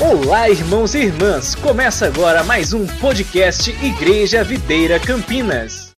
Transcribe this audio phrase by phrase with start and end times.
[0.00, 1.56] Olá, irmãos e irmãs!
[1.56, 5.92] Começa agora mais um podcast Igreja Videira Campinas.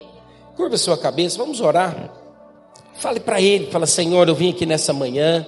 [0.54, 2.08] Curva sua cabeça, vamos orar.
[2.94, 5.44] Fale para Ele, fala Senhor, eu vim aqui nessa manhã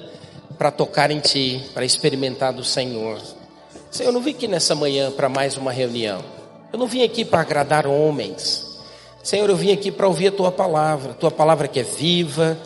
[0.58, 3.18] para tocar em Ti, para experimentar do Senhor.
[3.88, 6.20] Senhor, eu não vim aqui nessa manhã para mais uma reunião.
[6.72, 8.66] Eu não vim aqui para agradar homens.
[9.22, 12.58] Senhor, eu vim aqui para ouvir a Tua palavra, a Tua palavra que é viva,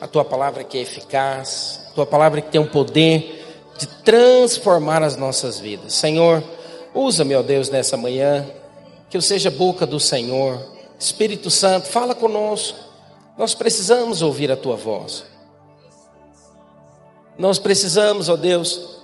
[0.00, 3.35] a Tua palavra que é eficaz, a Tua palavra que tem um poder
[3.76, 5.94] de transformar as nossas vidas.
[5.94, 6.42] Senhor,
[6.94, 8.46] usa, meu Deus, nessa manhã,
[9.10, 10.60] que eu seja boca do Senhor.
[10.98, 12.78] Espírito Santo, fala conosco.
[13.36, 15.24] Nós precisamos ouvir a tua voz.
[17.38, 18.98] Nós precisamos, ó Deus,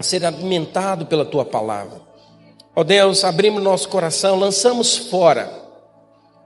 [0.00, 2.00] ser alimentado pela tua palavra.
[2.74, 5.50] Ó Deus, abrimos nosso coração, lançamos fora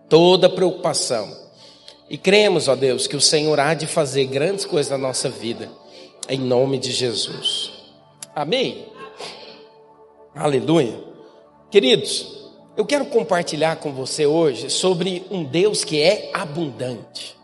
[0.08, 1.34] toda preocupação.
[2.10, 5.70] E cremos, ó Deus, que o Senhor há de fazer grandes coisas na nossa vida
[6.30, 7.72] em nome de Jesus.
[8.40, 8.86] Amém?
[10.34, 10.98] Aleluia.
[11.70, 17.36] Queridos, eu quero compartilhar com você hoje sobre um Deus que é abundante.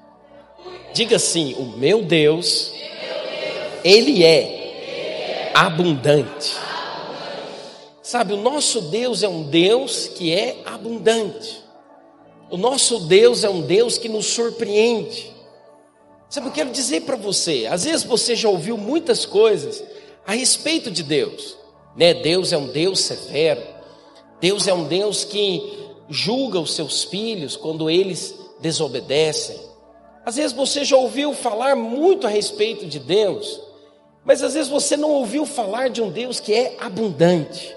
[0.95, 2.73] Diga assim: o meu Deus,
[3.85, 6.57] Ele é abundante.
[8.01, 11.63] Sabe, o nosso Deus é um Deus que é abundante.
[12.51, 15.31] O nosso Deus é um Deus que nos surpreende.
[16.31, 19.85] Sabe, eu quero dizer para você, às vezes você já ouviu muitas coisas
[20.27, 21.57] a respeito de Deus,
[21.97, 22.13] né?
[22.13, 23.63] Deus é um Deus severo.
[24.41, 29.59] Deus é um Deus que julga os seus filhos quando eles desobedecem.
[30.25, 33.61] Às vezes você já ouviu falar muito a respeito de Deus,
[34.25, 37.75] mas às vezes você não ouviu falar de um Deus que é abundante,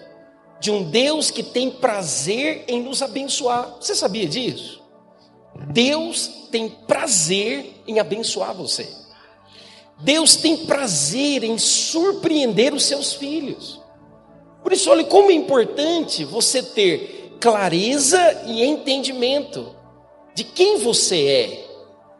[0.59, 3.77] de um Deus que tem prazer em nos abençoar.
[3.79, 4.81] Você sabia disso?
[5.71, 8.89] Deus tem prazer em abençoar você.
[9.99, 13.81] Deus tem prazer em surpreender os seus filhos.
[14.63, 19.75] Por isso, olha como é importante você ter clareza e entendimento
[20.33, 21.69] de quem você é.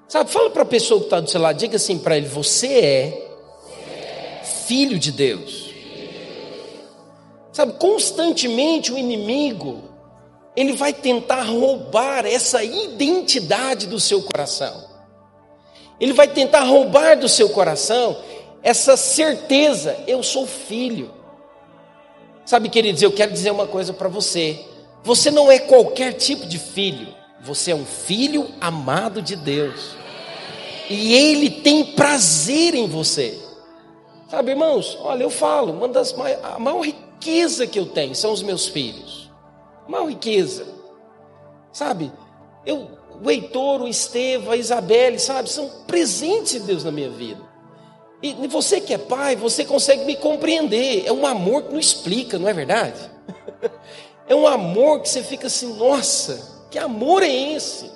[0.08, 2.68] Sabe, fala para a pessoa que está do seu lado, diga assim para ele: você
[2.68, 3.30] é
[4.66, 5.70] filho de Deus.
[7.54, 9.84] Sabe, constantemente o inimigo
[10.56, 14.89] ele vai tentar roubar essa identidade do seu coração.
[16.00, 18.18] Ele vai tentar roubar do seu coração
[18.64, 21.12] essa certeza: eu sou filho.
[22.46, 24.66] Sabe, queridos, eu quero dizer uma coisa para você.
[25.04, 27.08] Você não é qualquer tipo de filho,
[27.42, 29.96] você é um filho amado de Deus.
[30.90, 33.38] E Ele tem prazer em você.
[34.28, 38.32] Sabe, irmãos, olha, eu falo, uma das maiores, a maior riqueza que eu tenho são
[38.32, 39.30] os meus filhos
[39.90, 40.68] maior riqueza.
[41.74, 42.12] Sabe?
[42.66, 42.88] Eu,
[43.24, 45.50] o Heitor, o Estevão, a Isabelle, sabe?
[45.50, 47.42] São presentes de Deus na minha vida.
[48.22, 51.04] E você que é pai, você consegue me compreender.
[51.06, 53.00] É um amor que não explica, não é verdade?
[54.30, 57.90] É um amor que você fica assim, nossa, que amor é esse?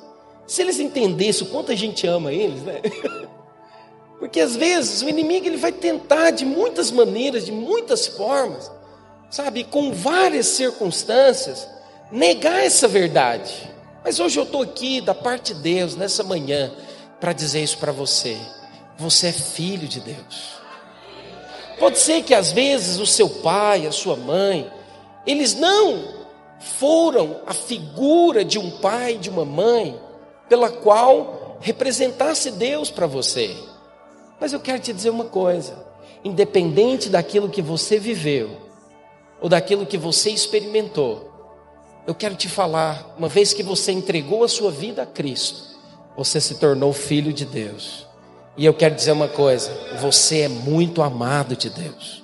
[0.48, 2.82] Se eles entendessem o quanto a gente ama eles, né?
[4.18, 8.72] Porque às vezes o inimigo ele vai tentar de muitas maneiras, de muitas formas,
[9.30, 11.68] sabe, com várias circunstâncias,
[12.12, 13.72] negar essa verdade.
[14.04, 16.72] Mas hoje eu estou aqui da parte de Deus, nessa manhã,
[17.20, 18.38] para dizer isso para você.
[18.98, 20.62] Você é filho de Deus.
[21.80, 24.70] Pode ser que às vezes o seu pai, a sua mãe,
[25.26, 26.24] eles não
[26.60, 30.00] foram a figura de um pai, de uma mãe,
[30.50, 33.56] pela qual representasse Deus para você.
[34.40, 35.76] Mas eu quero te dizer uma coisa:
[36.24, 38.58] independente daquilo que você viveu,
[39.42, 41.33] ou daquilo que você experimentou,
[42.06, 45.64] eu quero te falar, uma vez que você entregou a sua vida a Cristo,
[46.18, 48.06] você se tornou filho de Deus.
[48.58, 52.24] E eu quero dizer uma coisa: você é muito amado de Deus.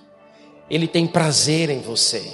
[0.69, 2.31] Ele tem prazer em você.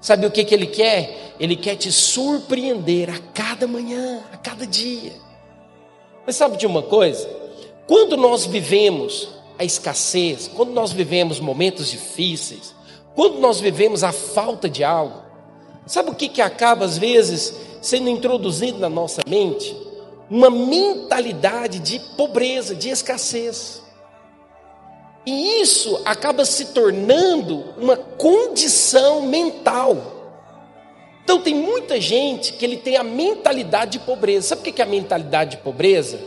[0.00, 1.34] Sabe o que, que ele quer?
[1.40, 5.12] Ele quer te surpreender a cada manhã, a cada dia.
[6.26, 7.28] Mas sabe de uma coisa?
[7.86, 9.28] Quando nós vivemos
[9.58, 12.74] a escassez, quando nós vivemos momentos difíceis,
[13.14, 15.23] quando nós vivemos a falta de algo,
[15.86, 19.76] Sabe o que, que acaba, às vezes, sendo introduzido na nossa mente?
[20.30, 23.82] Uma mentalidade de pobreza, de escassez.
[25.26, 30.12] E isso acaba se tornando uma condição mental.
[31.22, 34.48] Então tem muita gente que ele tem a mentalidade de pobreza.
[34.48, 36.20] Sabe o que é a mentalidade de pobreza?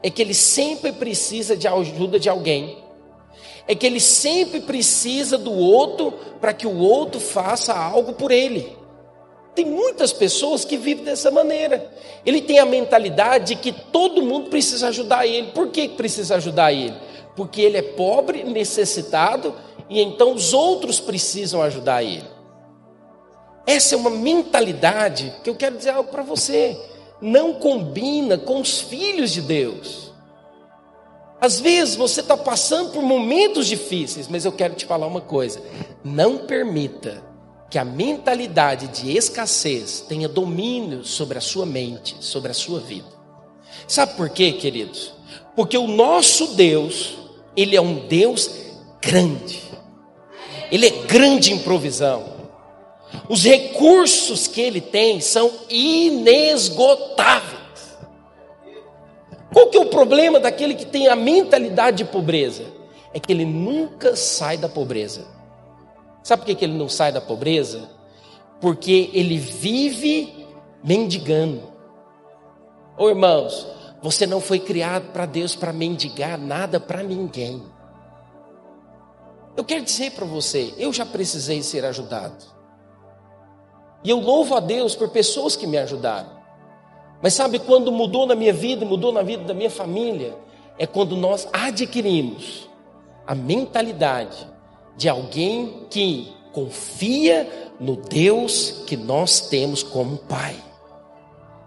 [0.00, 2.78] É que ele sempre precisa de ajuda de alguém.
[3.66, 8.77] É que ele sempre precisa do outro para que o outro faça algo por ele.
[9.58, 11.90] Tem muitas pessoas que vivem dessa maneira.
[12.24, 15.48] Ele tem a mentalidade de que todo mundo precisa ajudar ele.
[15.48, 16.94] Por que precisa ajudar ele?
[17.34, 19.52] Porque ele é pobre, necessitado
[19.90, 22.22] e então os outros precisam ajudar ele.
[23.66, 26.80] Essa é uma mentalidade que eu quero dizer algo para você.
[27.20, 30.12] Não combina com os filhos de Deus.
[31.40, 35.60] Às vezes você está passando por momentos difíceis, mas eu quero te falar uma coisa:
[36.04, 37.26] não permita
[37.70, 43.08] que a mentalidade de escassez tenha domínio sobre a sua mente, sobre a sua vida.
[43.86, 45.12] Sabe por quê, queridos?
[45.54, 47.18] Porque o nosso Deus,
[47.56, 48.50] ele é um Deus
[49.02, 49.62] grande.
[50.70, 52.38] Ele é grande em provisão.
[53.28, 57.58] Os recursos que ele tem são inesgotáveis.
[59.52, 62.64] Qual que é o problema daquele que tem a mentalidade de pobreza?
[63.12, 65.37] É que ele nunca sai da pobreza.
[66.28, 67.88] Sabe por que ele não sai da pobreza?
[68.60, 70.46] Porque ele vive
[70.84, 71.62] mendigando.
[72.98, 73.66] Ô irmãos,
[74.02, 77.62] você não foi criado para Deus para mendigar nada para ninguém.
[79.56, 82.44] Eu quero dizer para você, eu já precisei ser ajudado.
[84.04, 86.28] E eu louvo a Deus por pessoas que me ajudaram.
[87.22, 90.36] Mas sabe quando mudou na minha vida, mudou na vida da minha família?
[90.78, 92.68] É quando nós adquirimos
[93.26, 94.57] a mentalidade
[94.98, 97.48] de alguém que confia
[97.78, 100.56] no Deus que nós temos como Pai.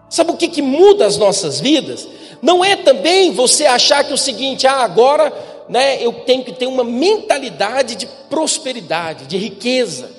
[0.09, 2.05] Sabe o que, que muda as nossas vidas?
[2.41, 5.31] Não é também você achar que o seguinte, ah, agora
[5.69, 10.11] né, eu tenho que ter uma mentalidade de prosperidade, de riqueza.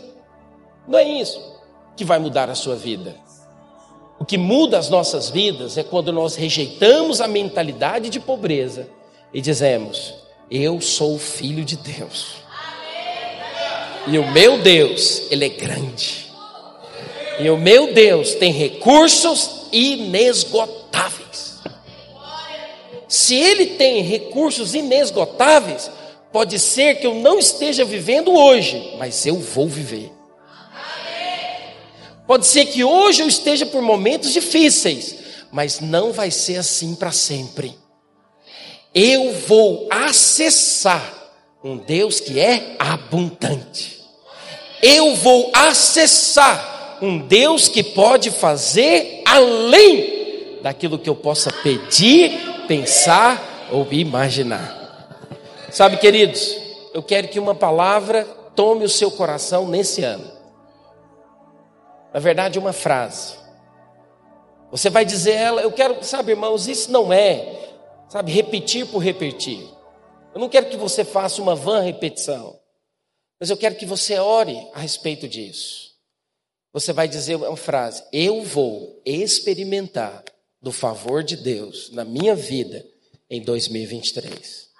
[0.88, 1.38] Não é isso
[1.94, 3.14] que vai mudar a sua vida.
[4.18, 8.88] O que muda as nossas vidas é quando nós rejeitamos a mentalidade de pobreza
[9.34, 10.14] e dizemos:
[10.50, 12.41] Eu sou filho de Deus.
[14.06, 16.26] E o meu Deus, Ele é grande.
[17.38, 21.60] E o meu Deus tem recursos inesgotáveis.
[23.08, 25.90] Se Ele tem recursos inesgotáveis,
[26.32, 30.10] pode ser que eu não esteja vivendo hoje, mas eu vou viver.
[32.26, 35.16] Pode ser que hoje eu esteja por momentos difíceis,
[35.50, 37.76] mas não vai ser assim para sempre.
[38.94, 41.21] Eu vou acessar
[41.62, 44.02] um Deus que é abundante.
[44.82, 53.68] Eu vou acessar um Deus que pode fazer além daquilo que eu possa pedir, pensar
[53.70, 54.80] ou imaginar.
[55.70, 56.56] Sabe, queridos,
[56.92, 58.24] eu quero que uma palavra
[58.54, 60.30] tome o seu coração nesse ano.
[62.12, 63.34] Na verdade, uma frase.
[64.70, 67.70] Você vai dizer ela, eu quero, sabe, irmãos, isso não é,
[68.08, 69.68] sabe, repetir por repetir.
[70.34, 72.58] Eu não quero que você faça uma vã repetição,
[73.38, 75.92] mas eu quero que você ore a respeito disso.
[76.72, 80.24] Você vai dizer uma frase: Eu vou experimentar
[80.60, 82.86] do favor de Deus na minha vida
[83.28, 84.70] em 2023.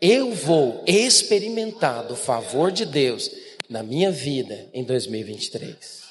[0.00, 3.30] Eu vou experimentar do favor de Deus
[3.68, 6.06] na minha vida em 2023.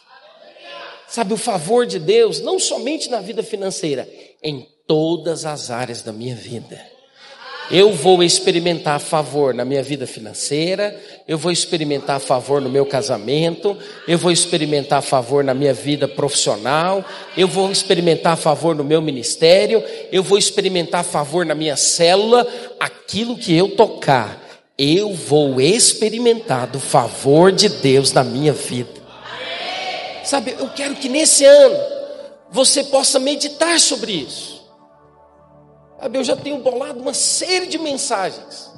[1.08, 4.10] Sabe, o favor de Deus, não somente na vida financeira,
[4.42, 6.95] em todas as áreas da minha vida.
[7.72, 10.96] Eu vou experimentar favor na minha vida financeira,
[11.28, 13.76] eu vou experimentar favor no meu casamento,
[14.08, 17.04] eu vou experimentar favor na minha vida profissional,
[17.36, 22.48] eu vou experimentar favor no meu ministério, eu vou experimentar favor na minha célula,
[22.80, 24.46] aquilo que eu tocar
[24.78, 29.06] eu vou experimentar do favor de Deus na minha vida.
[30.24, 31.78] Sabe, eu quero que nesse ano
[32.52, 34.55] você possa meditar sobre isso.
[36.00, 38.72] Sabe, eu já tenho bolado uma série de mensagens.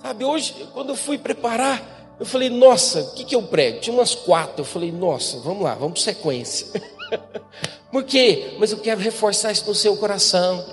[0.00, 3.80] Sabe, hoje, quando eu fui preparar, eu falei, nossa, o que, que eu prego?
[3.80, 4.60] Tinha umas quatro.
[4.62, 6.66] Eu falei, nossa, vamos lá, vamos sequência.
[7.92, 8.54] Por quê?
[8.58, 10.64] Mas eu quero reforçar isso no seu coração.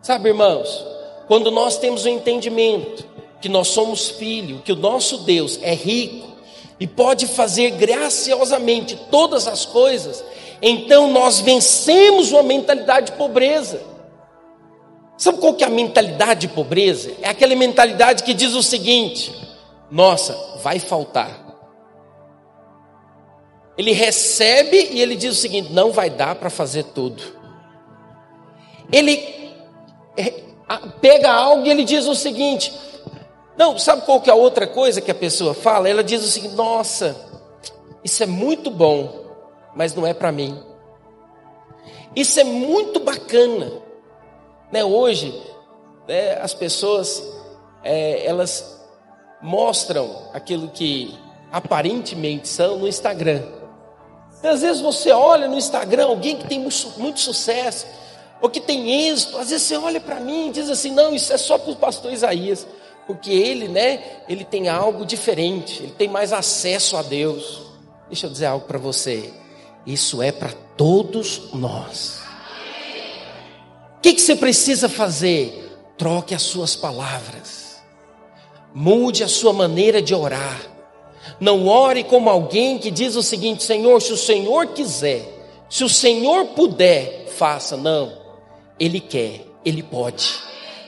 [0.00, 0.84] Sabe, irmãos,
[1.28, 3.04] quando nós temos o um entendimento
[3.40, 6.28] que nós somos filho, que o nosso Deus é rico
[6.80, 10.24] e pode fazer graciosamente todas as coisas,
[10.60, 13.91] então nós vencemos uma mentalidade de pobreza.
[15.22, 17.12] Sabe qual que é a mentalidade de pobreza?
[17.22, 19.32] É aquela mentalidade que diz o seguinte:
[19.88, 21.30] nossa, vai faltar.
[23.78, 27.22] Ele recebe e ele diz o seguinte: não vai dar para fazer tudo.
[28.90, 29.52] Ele
[30.16, 30.42] é,
[31.00, 32.72] pega algo e ele diz o seguinte:
[33.56, 35.88] não, sabe qual que é a outra coisa que a pessoa fala?
[35.88, 37.14] Ela diz o seguinte: nossa,
[38.02, 39.24] isso é muito bom,
[39.72, 40.60] mas não é para mim.
[42.16, 43.91] Isso é muito bacana.
[44.72, 44.82] Né?
[44.82, 45.38] Hoje,
[46.08, 47.22] né, as pessoas,
[47.84, 48.80] é, elas
[49.40, 51.14] mostram aquilo que
[51.52, 53.42] aparentemente são no Instagram.
[54.42, 57.86] Às vezes você olha no Instagram alguém que tem muito, muito sucesso,
[58.40, 61.32] ou que tem êxito, às vezes você olha para mim e diz assim: não, isso
[61.32, 62.66] é só para o pastor Isaías.
[63.06, 67.62] porque ele, né, ele tem algo diferente, ele tem mais acesso a Deus.
[68.08, 69.32] Deixa eu dizer algo para você.
[69.86, 72.21] Isso é para todos nós.
[74.02, 75.70] O que, que você precisa fazer?
[75.96, 77.80] Troque as suas palavras,
[78.74, 80.60] mude a sua maneira de orar.
[81.38, 85.22] Não ore como alguém que diz o seguinte: Senhor, se o Senhor quiser,
[85.70, 87.76] se o Senhor puder, faça.
[87.76, 88.12] Não,
[88.76, 90.34] Ele quer, Ele pode.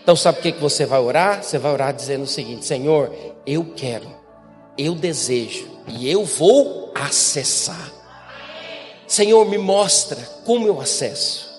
[0.02, 1.44] Então, sabe o que você vai orar?
[1.44, 3.14] Você vai orar dizendo o seguinte: Senhor,
[3.46, 4.08] eu quero,
[4.76, 7.92] eu desejo e eu vou acessar.
[9.06, 11.53] Senhor, me mostra como eu acesso.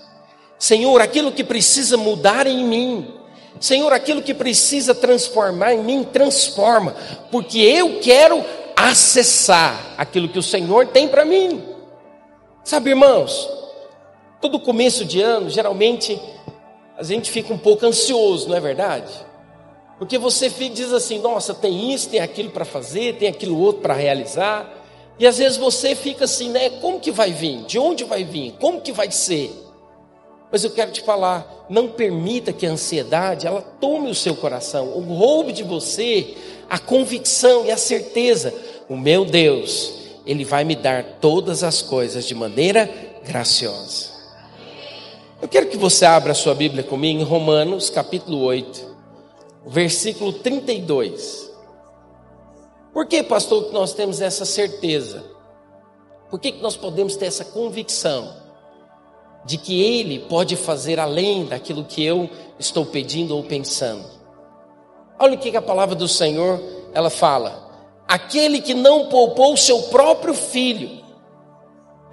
[0.58, 3.14] Senhor, aquilo que precisa mudar em mim.
[3.60, 6.96] Senhor, aquilo que precisa transformar em mim, transforma,
[7.32, 8.44] porque eu quero
[8.76, 11.64] acessar aquilo que o Senhor tem para mim.
[12.64, 13.50] Sabe, irmãos,
[14.42, 16.20] todo começo de ano, geralmente,
[16.98, 19.14] a gente fica um pouco ansioso, não é verdade?
[19.98, 23.82] Porque você fica, diz assim: nossa, tem isso, tem aquilo para fazer, tem aquilo outro
[23.82, 24.70] para realizar.
[25.18, 26.70] E às vezes você fica assim, né?
[26.82, 27.64] Como que vai vir?
[27.64, 28.56] De onde vai vir?
[28.60, 29.65] Como que vai ser?
[30.56, 34.88] Mas eu quero te falar, não permita que a ansiedade ela tome o seu coração,
[34.88, 36.34] ou roube de você
[36.70, 38.54] a convicção e a certeza.
[38.88, 39.92] O meu Deus,
[40.26, 42.90] ele vai me dar todas as coisas de maneira
[43.26, 44.12] graciosa.
[45.42, 48.96] Eu quero que você abra a sua Bíblia comigo em Romanos, capítulo 8,
[49.68, 51.52] versículo 32.
[52.94, 55.22] Por que, pastor, que nós temos essa certeza?
[56.30, 58.45] Por que, que nós podemos ter essa convicção
[59.46, 64.04] de que Ele pode fazer além daquilo que eu estou pedindo ou pensando?
[65.18, 66.62] Olha o que, a palavra do Senhor
[66.94, 67.70] ela fala:
[68.08, 71.04] aquele que não poupou o seu próprio filho,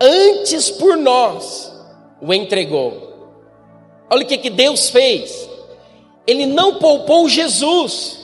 [0.01, 1.73] antes por nós
[2.21, 3.11] o entregou.
[4.11, 5.49] Olha o que, que Deus fez.
[6.27, 8.21] Ele não poupou Jesus.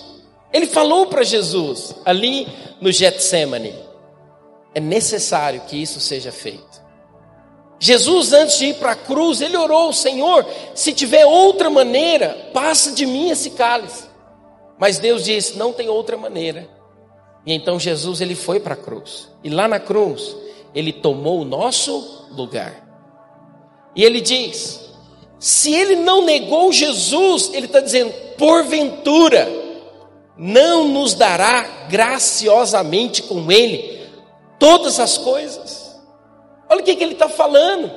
[0.53, 2.47] Ele falou para Jesus, ali
[2.81, 3.75] no Getsemane:
[4.75, 6.68] é necessário que isso seja feito.
[7.80, 10.44] Jesus, antes de ir para a cruz, ele orou: Senhor,
[10.75, 14.04] se tiver outra maneira, passa de mim esse cálice.
[14.78, 16.68] Mas Deus disse: não tem outra maneira.
[17.47, 19.28] E então Jesus ele foi para a cruz.
[19.44, 20.37] E lá na cruz,
[20.75, 22.85] ele tomou o nosso lugar.
[23.94, 24.88] E ele diz:
[25.38, 29.49] se ele não negou Jesus, ele está dizendo, porventura,
[30.37, 34.00] não nos dará graciosamente com Ele
[34.58, 35.77] todas as coisas.
[36.69, 37.91] Olha o que, que ele está falando.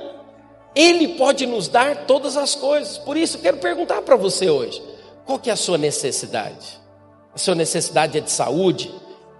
[0.74, 2.98] Ele pode nos dar todas as coisas.
[2.98, 4.82] Por isso, eu quero perguntar para você hoje:
[5.26, 6.80] qual que é a sua necessidade?
[7.34, 8.94] A sua necessidade é de saúde?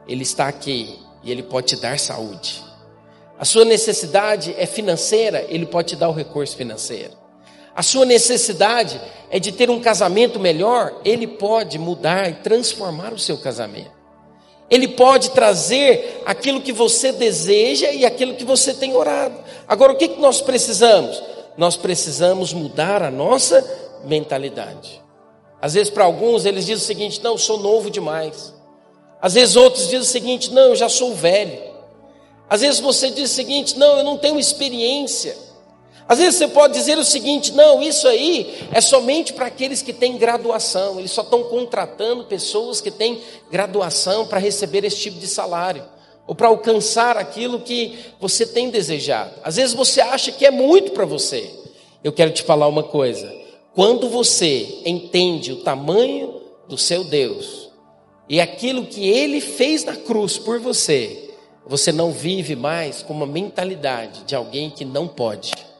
[0.08, 2.64] Ele está aqui e Ele pode te dar saúde.
[3.40, 5.46] A sua necessidade é financeira?
[5.50, 7.22] Ele pode te dar o recurso financeiro
[7.74, 13.20] a sua necessidade é de ter um casamento melhor, ele pode mudar e transformar o
[13.20, 14.01] seu casamento.
[14.72, 19.36] Ele pode trazer aquilo que você deseja e aquilo que você tem orado.
[19.68, 21.22] Agora, o que, que nós precisamos?
[21.58, 23.62] Nós precisamos mudar a nossa
[24.06, 25.02] mentalidade.
[25.62, 28.54] Às vezes, para alguns, eles dizem o seguinte: não, sou novo demais.
[29.22, 31.60] Às vezes, outros dizem o seguinte: não, eu já sou velho.
[32.50, 35.36] Às vezes, você diz o seguinte: não, eu não tenho experiência.
[36.12, 39.94] Às vezes você pode dizer o seguinte: não, isso aí é somente para aqueles que
[39.94, 45.26] têm graduação, eles só estão contratando pessoas que têm graduação para receber esse tipo de
[45.26, 45.86] salário,
[46.28, 49.32] ou para alcançar aquilo que você tem desejado.
[49.42, 51.50] Às vezes você acha que é muito para você.
[52.04, 53.34] Eu quero te falar uma coisa:
[53.74, 57.70] quando você entende o tamanho do seu Deus
[58.28, 61.30] e aquilo que ele fez na cruz por você,
[61.66, 65.71] você não vive mais com uma mentalidade de alguém que não pode.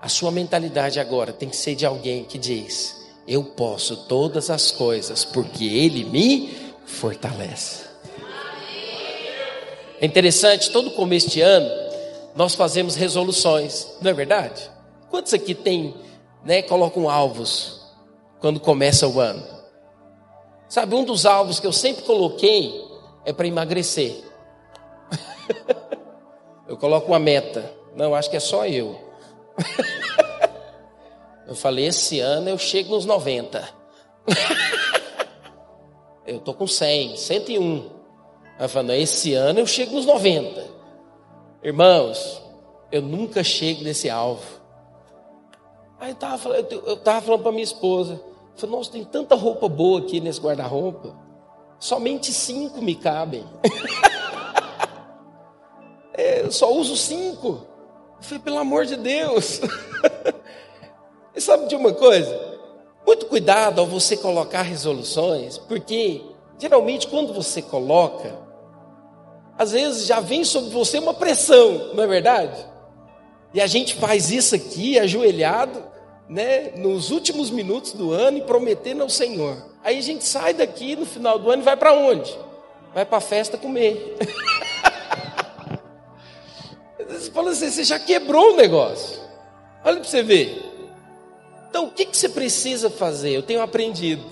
[0.00, 4.70] A sua mentalidade agora tem que ser de alguém que diz: Eu posso todas as
[4.70, 7.88] coisas porque Ele me fortalece.
[10.00, 11.68] É interessante, todo começo de ano
[12.36, 14.70] nós fazemos resoluções, não é verdade?
[15.10, 15.96] Quantos aqui tem,
[16.44, 17.82] né, colocam alvos
[18.40, 19.44] quando começa o ano?
[20.68, 22.86] Sabe, um dos alvos que eu sempre coloquei
[23.24, 24.22] é para emagrecer.
[26.68, 27.72] eu coloco uma meta.
[27.96, 29.07] Não, acho que é só eu.
[31.48, 33.66] Eu falei, esse ano eu chego nos 90.
[36.26, 37.90] eu tô com 100, 101.
[38.58, 40.62] Ela falou, esse ano eu chego nos 90.
[41.62, 42.42] Irmãos,
[42.92, 44.44] eu nunca chego nesse alvo.
[45.98, 49.34] Aí eu tava falando, eu tava falando para minha esposa, eu falei, nossa, tem tanta
[49.34, 51.16] roupa boa aqui nesse guarda-roupa.
[51.78, 53.44] Somente cinco me cabem.
[56.12, 57.67] é, eu só uso cinco.
[58.18, 59.60] Eu falei, pelo amor de Deus.
[61.34, 62.58] e sabe de uma coisa?
[63.06, 66.22] Muito cuidado ao você colocar resoluções, porque
[66.58, 68.36] geralmente quando você coloca,
[69.56, 72.66] às vezes já vem sobre você uma pressão, não é verdade?
[73.54, 75.82] E a gente faz isso aqui ajoelhado,
[76.28, 79.56] né, nos últimos minutos do ano e prometendo ao Senhor.
[79.82, 82.36] Aí a gente sai daqui no final do ano e vai para onde?
[82.92, 84.16] Vai para a festa comer.
[87.38, 89.20] Você fala assim, você já quebrou o negócio.
[89.84, 90.60] Olha para você ver.
[91.70, 93.30] Então, o que, que você precisa fazer?
[93.30, 94.24] Eu tenho aprendido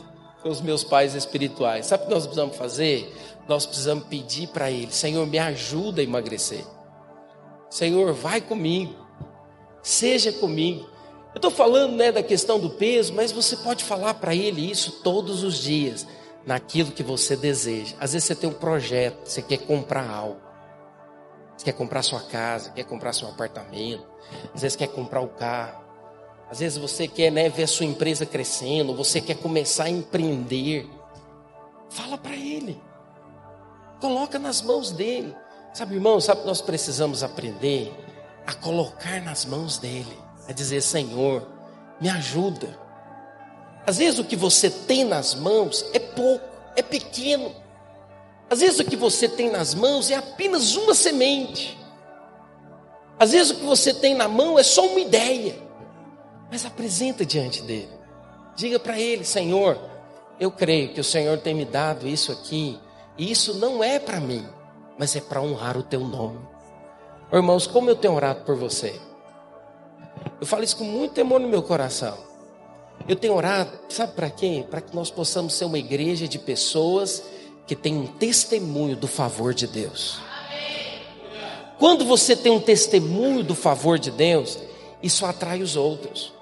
[0.42, 1.86] com os meus pais espirituais.
[1.86, 3.14] Sabe o que nós precisamos fazer?
[3.46, 6.64] Nós precisamos pedir para Ele: Senhor, me ajuda a emagrecer.
[7.70, 8.94] Senhor, vai comigo.
[9.82, 10.88] Seja comigo.
[11.32, 15.00] Eu estou falando né, da questão do peso, mas você pode falar para Ele isso
[15.04, 16.04] todos os dias,
[16.44, 17.94] naquilo que você deseja.
[18.00, 20.45] Às vezes você tem um projeto, você quer comprar algo.
[21.56, 24.06] Você quer comprar sua casa, quer comprar seu apartamento,
[24.54, 25.84] às vezes quer comprar o carro.
[26.50, 30.88] Às vezes você quer né, ver a sua empresa crescendo, você quer começar a empreender.
[31.90, 32.80] Fala para ele.
[34.00, 35.34] Coloca nas mãos dele.
[35.72, 37.92] Sabe, irmão, sabe que nós precisamos aprender
[38.46, 40.16] a colocar nas mãos dele,
[40.48, 41.46] a dizer: Senhor,
[42.00, 42.78] me ajuda.
[43.86, 46.44] Às vezes o que você tem nas mãos é pouco,
[46.76, 47.54] é pequeno.
[48.48, 51.76] Às vezes o que você tem nas mãos é apenas uma semente.
[53.18, 55.56] Às vezes o que você tem na mão é só uma ideia.
[56.50, 57.90] Mas apresenta diante dele.
[58.54, 59.78] Diga para ele, Senhor,
[60.38, 62.78] eu creio que o Senhor tem me dado isso aqui,
[63.18, 64.46] e isso não é para mim,
[64.98, 66.38] mas é para honrar o teu nome.
[67.32, 68.98] Irmãos, como eu tenho orado por você?
[70.40, 72.16] Eu falo isso com muito temor no meu coração.
[73.08, 74.64] Eu tenho orado, sabe para quê?
[74.70, 77.22] Para que nós possamos ser uma igreja de pessoas
[77.66, 80.20] que tem um testemunho do favor de Deus.
[81.78, 84.58] Quando você tem um testemunho do favor de Deus,
[85.02, 86.32] isso atrai os outros.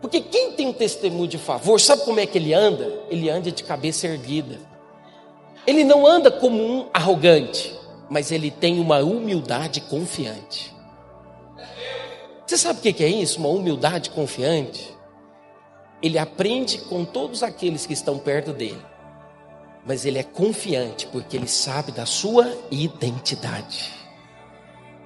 [0.00, 3.02] Porque quem tem um testemunho de favor, sabe como é que ele anda?
[3.08, 4.60] Ele anda de cabeça erguida.
[5.66, 7.74] Ele não anda como um arrogante,
[8.10, 10.74] mas ele tem uma humildade confiante.
[12.46, 13.38] Você sabe o que é isso?
[13.38, 14.94] Uma humildade confiante?
[16.02, 18.80] Ele aprende com todos aqueles que estão perto dele,
[19.86, 23.92] mas ele é confiante porque ele sabe da sua identidade.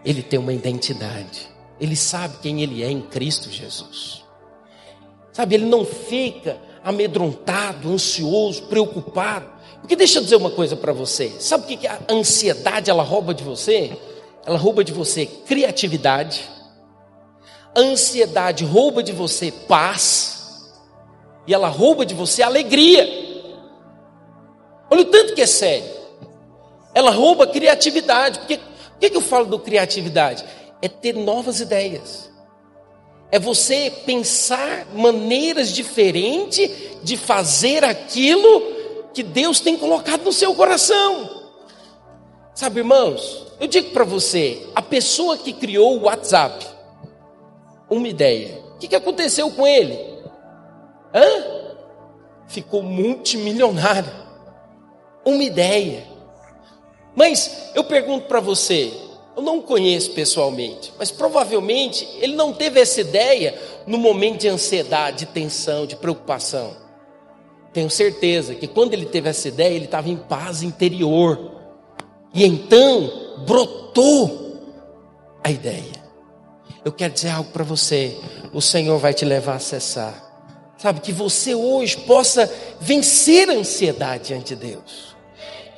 [0.04, 1.48] Ele tem uma identidade,
[1.80, 4.24] ele sabe quem ele é em Cristo Jesus.
[5.32, 9.48] Sabe, ele não fica amedrontado, ansioso, preocupado.
[9.80, 11.32] Porque deixa eu dizer uma coisa para você.
[11.38, 13.96] Sabe o que a ansiedade ela rouba de você?
[14.44, 16.48] Ela rouba de você criatividade.
[17.74, 20.72] A ansiedade rouba de você paz.
[21.46, 23.27] E ela rouba de você alegria.
[24.90, 25.90] Olha o tanto que é sério.
[26.94, 28.40] Ela rouba criatividade.
[28.40, 30.44] Por que eu falo do criatividade?
[30.81, 32.29] É ter novas ideias
[33.31, 36.70] é você pensar maneiras diferentes
[37.03, 38.62] de fazer aquilo
[39.12, 41.46] que Deus tem colocado no seu coração.
[42.55, 46.66] Sabe, irmãos, eu digo para você: a pessoa que criou o WhatsApp,
[47.88, 49.98] uma ideia, o que, que aconteceu com ele?
[51.14, 51.59] Hã?
[52.46, 54.27] Ficou multimilionário.
[55.28, 56.04] Uma ideia.
[57.14, 58.90] Mas eu pergunto para você:
[59.36, 63.54] eu não conheço pessoalmente, mas provavelmente ele não teve essa ideia
[63.86, 66.74] no momento de ansiedade, de tensão, de preocupação.
[67.74, 71.60] Tenho certeza que quando ele teve essa ideia, ele estava em paz interior.
[72.32, 74.56] E então brotou
[75.44, 75.98] a ideia.
[76.82, 78.16] Eu quero dizer algo para você:
[78.54, 80.24] o Senhor vai te levar a acessar.
[80.78, 85.08] Sabe, que você hoje possa vencer a ansiedade diante de Deus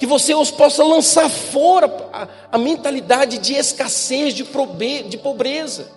[0.01, 5.93] que você os possa lançar fora a, a mentalidade de escassez, de, probe, de pobreza.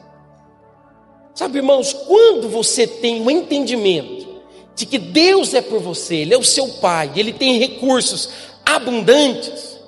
[1.33, 4.43] Sabe, irmãos, quando você tem o um entendimento
[4.75, 8.29] de que Deus é por você, Ele é o seu Pai, Ele tem recursos
[8.65, 9.79] abundantes,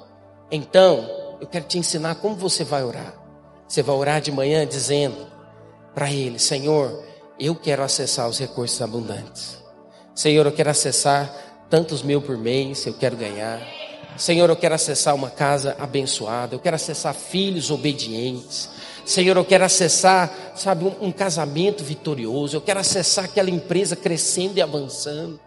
[0.49, 1.09] então
[1.41, 3.13] eu quero te ensinar como você vai orar.
[3.67, 5.27] Você vai orar de manhã dizendo
[5.93, 7.03] para Ele: Senhor,
[7.37, 9.57] eu quero acessar os recursos abundantes.
[10.13, 13.84] Senhor, eu quero acessar tantos mil por mês, eu quero ganhar.
[14.17, 18.69] Senhor, eu quero acessar uma casa abençoada, eu quero acessar filhos obedientes.
[19.05, 24.57] Senhor, eu quero acessar, sabe, um, um casamento vitorioso, eu quero acessar aquela empresa crescendo
[24.57, 25.39] e avançando.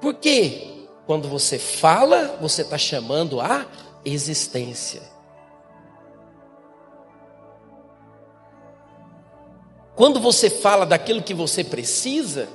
[0.00, 0.86] Por quê?
[1.06, 3.66] Quando você fala, você está chamando a
[4.04, 5.02] existência.
[9.96, 12.48] Quando você fala daquilo que você precisa,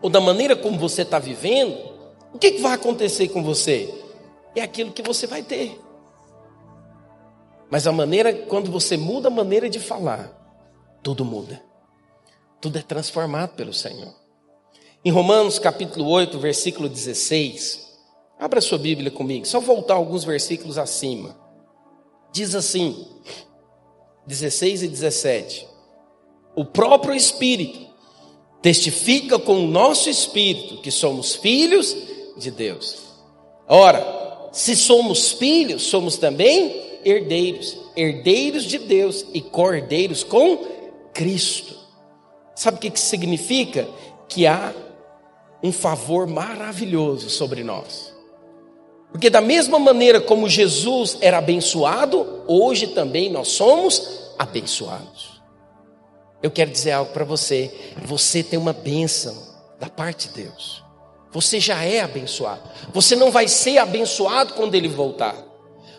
[0.00, 1.93] ou da maneira como você está vivendo,
[2.34, 3.94] o que, que vai acontecer com você?
[4.56, 5.80] É aquilo que você vai ter.
[7.70, 10.32] Mas a maneira, quando você muda a maneira de falar,
[11.00, 11.62] tudo muda.
[12.60, 14.12] Tudo é transformado pelo Senhor.
[15.04, 17.96] Em Romanos capítulo 8, versículo 16,
[18.38, 21.36] abra sua Bíblia comigo, só voltar alguns versículos acima.
[22.32, 23.06] Diz assim,
[24.26, 25.68] 16 e 17:
[26.56, 27.94] O próprio Espírito
[28.60, 33.14] testifica com o nosso espírito que somos filhos de Deus.
[33.68, 40.58] Ora, se somos filhos, somos também herdeiros, herdeiros de Deus e cordeiros com
[41.12, 41.74] Cristo.
[42.54, 43.88] Sabe o que, que significa?
[44.28, 44.72] Que há
[45.62, 48.14] um favor maravilhoso sobre nós.
[49.10, 55.40] Porque, da mesma maneira como Jesus era abençoado, hoje também nós somos abençoados.
[56.42, 57.72] Eu quero dizer algo para você.
[58.04, 59.34] Você tem uma bênção
[59.80, 60.83] da parte de Deus.
[61.34, 62.62] Você já é abençoado.
[62.92, 65.34] Você não vai ser abençoado quando ele voltar.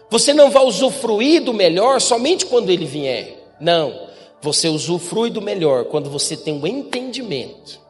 [0.10, 3.54] Você não vai usufruir do melhor somente quando ele vier.
[3.60, 4.08] Não.
[4.42, 7.82] Você usufrui do melhor quando você tem um entendimento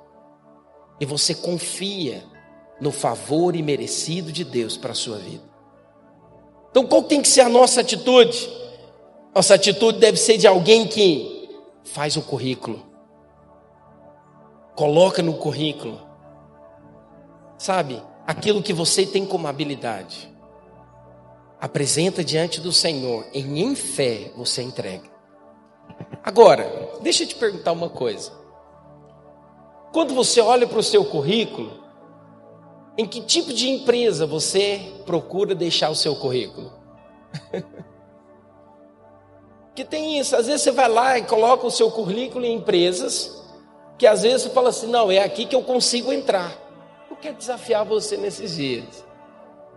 [0.99, 2.23] e você confia
[2.81, 5.43] no favor imerecido de Deus para a sua vida.
[6.71, 8.49] Então, qual tem que ser a nossa atitude?
[9.35, 11.47] Nossa atitude deve ser de alguém que
[11.83, 12.83] faz o currículo.
[14.75, 16.04] Coloca no currículo.
[17.57, 20.31] Sabe, aquilo que você tem como habilidade.
[21.59, 25.09] Apresenta diante do Senhor e em fé você entrega.
[26.23, 28.31] Agora, deixa eu te perguntar uma coisa.
[29.93, 31.83] Quando você olha para o seu currículo,
[32.97, 36.73] em que tipo de empresa você procura deixar o seu currículo?
[39.75, 43.43] Que tem isso, às vezes você vai lá e coloca o seu currículo em empresas,
[43.97, 46.64] que às vezes você fala assim: não, é aqui que eu consigo entrar.
[47.15, 49.05] Eu quero desafiar você nesses dias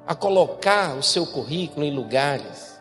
[0.04, 2.80] a colocar o seu currículo em lugares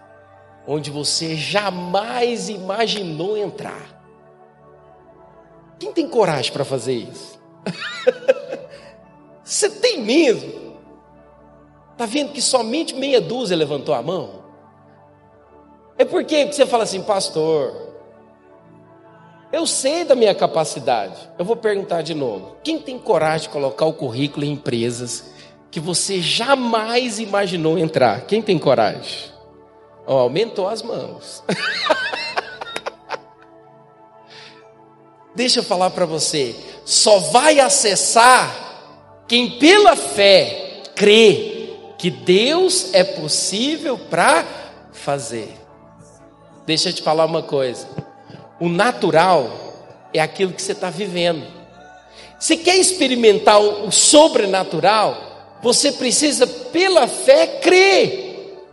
[0.66, 4.02] onde você jamais imaginou entrar.
[5.78, 7.40] Quem tem coragem para fazer isso?
[9.46, 10.76] você tem mesmo?
[11.92, 14.44] Está vendo que somente meia dúzia levantou a mão?
[16.00, 17.87] É porque você fala assim, pastor,
[19.52, 21.16] eu sei da minha capacidade.
[21.38, 25.32] Eu vou perguntar de novo: quem tem coragem de colocar o currículo em empresas
[25.72, 28.22] que você jamais imaginou entrar?
[28.22, 29.32] Quem tem coragem?
[30.06, 31.44] Oh, aumentou as mãos.
[35.36, 36.56] Deixa eu falar para você:
[36.86, 38.68] só vai acessar
[39.28, 44.46] quem pela fé crê que Deus é possível para
[44.92, 45.54] fazer.
[46.66, 47.88] Deixa eu te falar uma coisa.
[48.60, 49.50] O natural
[50.14, 51.46] é aquilo que você está vivendo.
[52.40, 58.66] Se quer experimentar o sobrenatural, você precisa, pela fé, crer.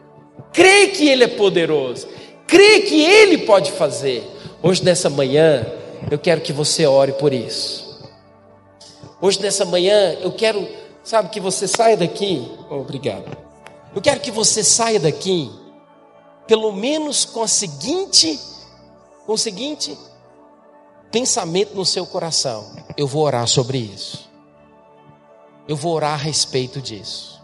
[0.52, 2.06] Crer que Ele é poderoso.
[2.46, 4.22] Crer que Ele pode fazer.
[4.62, 5.66] Hoje, nessa manhã,
[6.10, 8.02] eu quero que você ore por isso.
[9.20, 10.66] Hoje, nessa manhã, eu quero,
[11.02, 12.46] sabe, que você saia daqui.
[12.70, 13.36] Oh, obrigado.
[13.94, 15.50] Eu quero que você saia daqui
[16.46, 18.38] pelo menos com a seguinte,
[19.26, 19.96] com o seguinte
[21.10, 24.28] pensamento no seu coração: eu vou orar sobre isso.
[25.66, 27.42] Eu vou orar a respeito disso.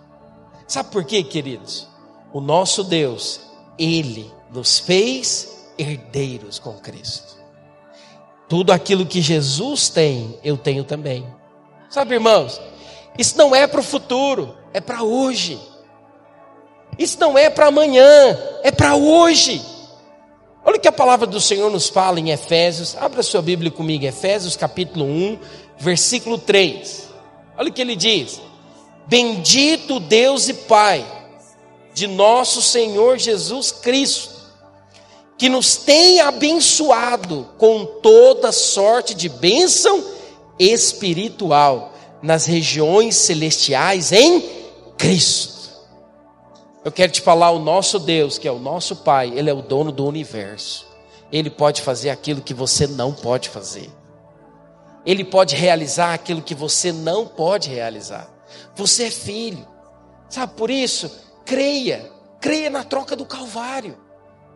[0.67, 1.89] Sabe por quê, queridos?
[2.33, 3.41] O nosso Deus,
[3.79, 7.39] Ele nos fez herdeiros com Cristo.
[8.49, 11.27] Tudo aquilo que Jesus tem, eu tenho também.
[11.89, 12.61] Sabe, irmãos,
[13.17, 15.59] isso não é para o futuro, é para hoje.
[16.99, 18.05] Isso não é para amanhã,
[18.63, 19.65] é para hoje.
[20.65, 22.97] Olha o que a palavra do Senhor nos fala em Efésios.
[22.97, 25.39] Abra sua Bíblia comigo, Efésios capítulo 1,
[25.79, 27.09] versículo 3.
[27.57, 28.41] Olha o que ele diz:
[29.07, 31.05] Bendito Deus e Pai
[31.95, 34.31] de nosso Senhor Jesus Cristo,
[35.37, 40.05] que nos tem abençoado com toda sorte de bênção
[40.59, 41.93] espiritual
[42.23, 44.45] nas regiões celestiais em
[44.99, 45.50] Cristo.
[46.83, 49.61] Eu quero te falar, o nosso Deus, que é o nosso Pai, Ele é o
[49.61, 50.87] dono do universo.
[51.31, 53.91] Ele pode fazer aquilo que você não pode fazer.
[55.05, 58.29] Ele pode realizar aquilo que você não pode realizar.
[58.75, 59.67] Você é filho.
[60.29, 61.11] Sabe por isso?
[61.45, 62.11] Creia.
[62.41, 63.99] Creia na troca do Calvário.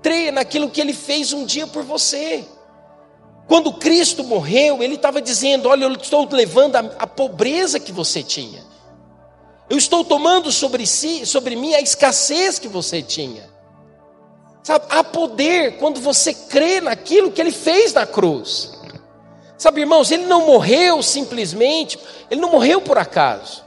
[0.02, 2.44] Creia naquilo que Ele fez um dia por você.
[3.46, 8.22] Quando Cristo morreu, Ele estava dizendo: Olha, eu estou levando a, a pobreza que você
[8.22, 8.62] tinha.
[9.68, 13.48] Eu estou tomando sobre si, sobre mim a escassez que você tinha.
[14.62, 18.72] Sabe, há poder quando você crê naquilo que ele fez na cruz.
[19.58, 21.98] Sabe, irmãos, ele não morreu simplesmente,
[22.30, 23.64] ele não morreu por acaso.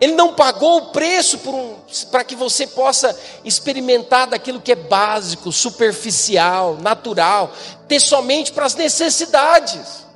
[0.00, 1.74] Ele não pagou o preço um,
[2.10, 7.52] para que você possa experimentar daquilo que é básico, superficial, natural,
[7.88, 10.06] ter somente para as necessidades.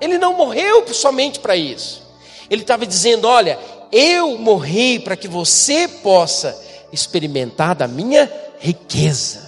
[0.00, 2.02] Ele não morreu somente para isso.
[2.50, 3.58] Ele estava dizendo: Olha,
[3.96, 6.60] eu morri para que você possa
[6.92, 9.44] experimentar da minha riqueza.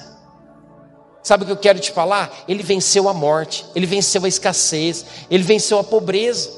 [1.20, 2.44] Sabe o que eu quero te falar?
[2.46, 6.48] Ele venceu a morte, ele venceu a escassez, ele venceu a pobreza.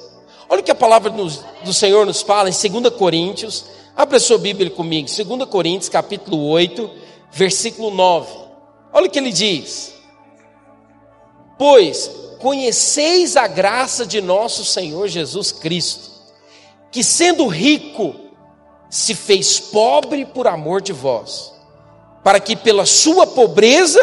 [0.47, 3.65] Olha o que a palavra do Senhor nos fala em 2 Coríntios.
[3.97, 6.91] Abra sua Bíblia comigo, 2 Coríntios, capítulo 8,
[7.33, 8.31] versículo 9.
[8.93, 9.95] Olha o que ele diz:
[11.59, 16.08] Pois conheceis a graça de nosso Senhor Jesus Cristo,
[16.91, 18.15] que sendo rico,
[18.89, 21.53] se fez pobre por amor de vós,
[22.25, 24.01] para que pela sua pobreza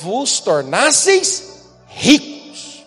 [0.00, 2.86] vos tornasseis ricos.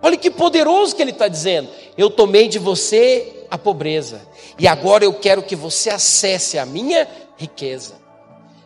[0.00, 1.68] Olha que poderoso que ele está dizendo.
[1.96, 4.22] Eu tomei de você a pobreza,
[4.58, 8.02] e agora eu quero que você acesse a minha riqueza.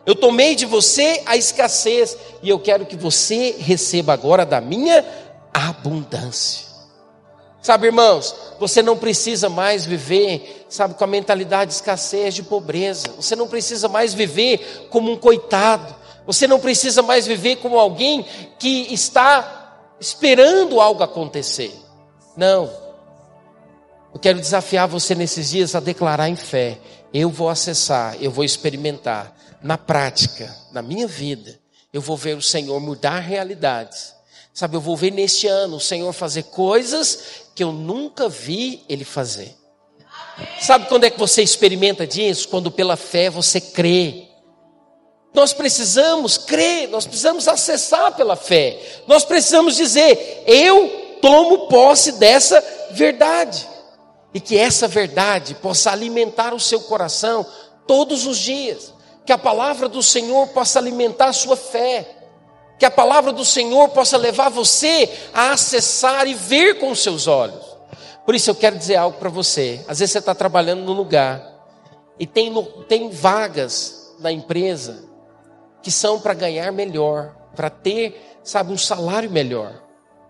[0.05, 5.05] Eu tomei de você a escassez e eu quero que você receba agora da minha
[5.53, 6.66] abundância.
[7.67, 13.09] Sabe, irmãos, você não precisa mais viver, sabe, com a mentalidade de escassez, de pobreza.
[13.17, 15.93] Você não precisa mais viver como um coitado.
[16.25, 18.25] Você não precisa mais viver como alguém
[18.57, 21.75] que está esperando algo acontecer.
[22.37, 22.71] Não.
[24.13, 26.79] Eu quero desafiar você nesses dias a declarar em fé:
[27.13, 31.59] eu vou acessar, eu vou experimentar na prática, na minha vida,
[31.91, 34.15] eu vou ver o Senhor mudar realidades.
[34.57, 37.19] Sabe, eu vou ver neste ano o Senhor fazer coisas
[37.53, 39.55] que eu nunca vi Ele fazer.
[40.59, 42.47] Sabe quando é que você experimenta disso?
[42.47, 44.29] Quando pela fé você crê.
[45.31, 48.79] Nós precisamos crer, nós precisamos acessar pela fé.
[49.05, 53.63] Nós precisamos dizer: eu tomo posse dessa verdade.
[54.33, 57.45] E que essa verdade possa alimentar o seu coração
[57.85, 58.91] todos os dias
[59.23, 62.16] que a palavra do Senhor possa alimentar a sua fé,
[62.77, 67.27] que a palavra do Senhor possa levar você a acessar e ver com os seus
[67.27, 67.65] olhos.
[68.25, 69.83] Por isso eu quero dizer algo para você.
[69.87, 71.41] Às vezes você está trabalhando no lugar
[72.19, 72.53] e tem,
[72.87, 75.05] tem vagas na empresa
[75.81, 79.81] que são para ganhar melhor, para ter, sabe, um salário melhor.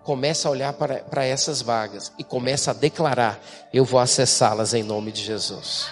[0.04, 3.40] Começa a olhar para, para essas vagas e começa a declarar:
[3.74, 5.88] eu vou acessá-las em nome de Jesus.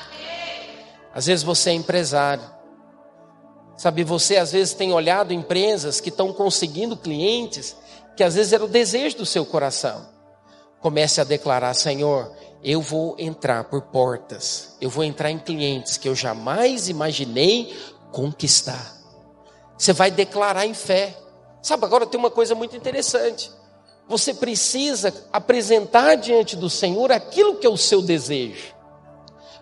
[1.13, 2.43] Às vezes você é empresário
[3.77, 7.75] Sabe, você às vezes tem olhado empresas que estão conseguindo clientes
[8.15, 10.07] que às vezes era o desejo do seu coração.
[10.79, 12.31] Comece a declarar: Senhor,
[12.63, 17.75] eu vou entrar por portas, eu vou entrar em clientes que eu jamais imaginei
[18.11, 18.95] conquistar.
[19.77, 21.15] Você vai declarar em fé.
[21.61, 23.51] Sabe, agora tem uma coisa muito interessante.
[24.07, 28.73] Você precisa apresentar diante do Senhor aquilo que é o seu desejo.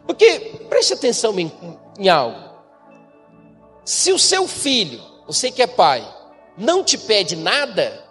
[0.06, 1.52] Porque, preste atenção em,
[1.98, 2.53] em algo.
[3.86, 6.08] Se o seu filho, você que é pai,
[6.58, 8.04] não te pede nada,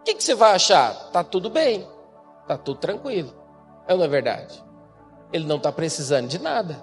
[0.00, 1.10] o que, que, você vai achar?
[1.10, 1.86] Tá tudo bem,
[2.46, 3.34] tá tudo tranquilo.
[3.86, 4.62] É ou não é verdade?
[5.32, 6.82] Ele não está precisando de nada.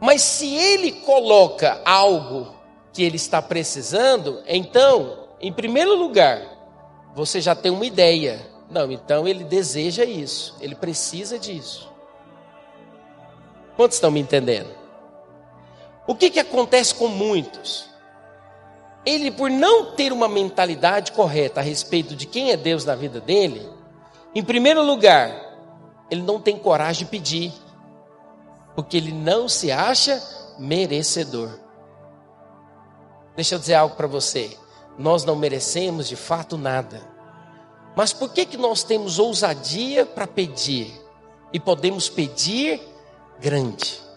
[0.00, 2.54] Mas se ele coloca algo
[2.92, 6.40] que ele está precisando, então, em primeiro lugar,
[7.14, 8.40] você já tem uma ideia.
[8.70, 11.90] Não, então ele deseja isso, ele precisa disso.
[13.76, 14.70] Quantos estão me entendendo?
[16.08, 17.86] O que, que acontece com muitos?
[19.04, 23.20] Ele, por não ter uma mentalidade correta a respeito de quem é Deus na vida
[23.20, 23.68] dele,
[24.34, 25.30] em primeiro lugar,
[26.10, 27.52] ele não tem coragem de pedir,
[28.74, 30.18] porque ele não se acha
[30.58, 31.50] merecedor.
[33.36, 34.56] Deixa eu dizer algo para você.
[34.98, 37.02] Nós não merecemos de fato nada.
[37.94, 40.90] Mas por que, que nós temos ousadia para pedir?
[41.52, 42.80] E podemos pedir
[43.38, 44.07] grande?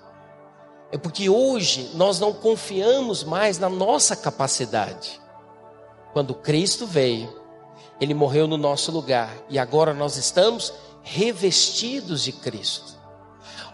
[0.92, 5.22] É porque hoje nós não confiamos mais na nossa capacidade.
[6.12, 7.34] Quando Cristo veio,
[8.00, 13.00] Ele morreu no nosso lugar e agora nós estamos revestidos de Cristo.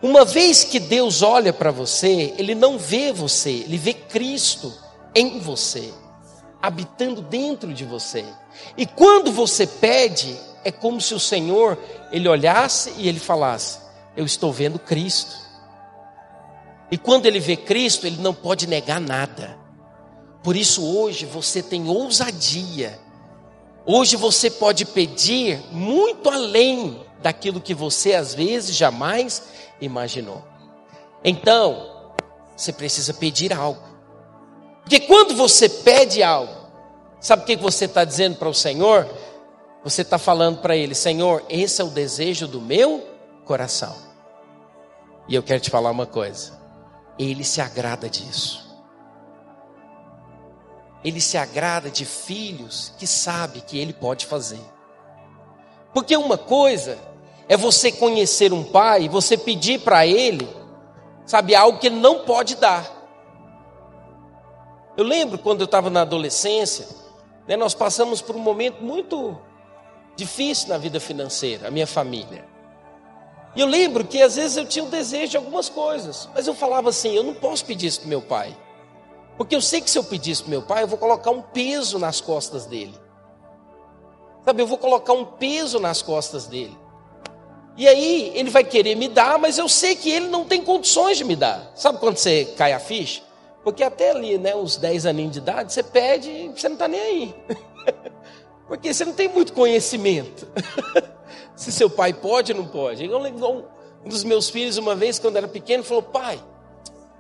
[0.01, 4.71] Uma vez que Deus olha para você, Ele não vê você, Ele vê Cristo
[5.15, 5.91] em você,
[6.62, 8.23] habitando dentro de você.
[8.77, 11.77] E quando você pede, é como se o Senhor,
[12.12, 13.80] Ele olhasse e Ele falasse:
[14.15, 15.46] Eu estou vendo Cristo.
[16.89, 19.58] E quando ele vê Cristo, ele não pode negar nada.
[20.43, 23.00] Por isso hoje você tem ousadia.
[23.86, 29.43] Hoje você pode pedir muito além daquilo que você às vezes jamais
[29.82, 30.43] imaginou.
[31.23, 32.13] Então,
[32.56, 33.82] você precisa pedir algo.
[34.82, 36.54] Porque quando você pede algo,
[37.19, 39.08] sabe o que você está dizendo para o Senhor?
[39.84, 43.06] Você está falando para Ele: Senhor, esse é o desejo do meu
[43.45, 43.95] coração.
[45.28, 46.58] E eu quero te falar uma coisa.
[47.17, 48.67] Ele se agrada disso.
[51.03, 54.62] Ele se agrada de filhos que sabe que ele pode fazer.
[55.93, 56.97] Porque uma coisa
[57.47, 60.47] é você conhecer um pai, você pedir para ele,
[61.25, 62.86] sabe, algo que ele não pode dar.
[64.97, 66.88] Eu lembro quando eu estava na adolescência,
[67.47, 69.38] né, nós passamos por um momento muito
[70.15, 72.45] difícil na vida financeira, a minha família.
[73.58, 76.54] E eu lembro que às vezes eu tinha o desejo de algumas coisas, mas eu
[76.54, 78.56] falava assim: eu não posso pedir isso para meu pai,
[79.36, 81.41] porque eu sei que se eu pedir isso para meu pai, eu vou colocar um
[81.41, 82.93] peso nas costas dele.
[84.46, 86.78] Sabe, eu vou colocar um peso nas costas dele.
[87.76, 91.17] E aí ele vai querer me dar, mas eu sei que ele não tem condições
[91.17, 91.72] de me dar.
[91.76, 93.24] Sabe quando você cai a ficha?
[93.63, 96.88] Porque até ali, né, uns 10 aninhos de idade, você pede e você não está
[96.88, 97.36] nem aí.
[98.67, 100.48] Porque você não tem muito conhecimento.
[101.58, 103.10] Se seu pai pode ou não pode.
[103.10, 106.39] Um dos meus filhos, uma vez, quando era pequeno, falou: Pai,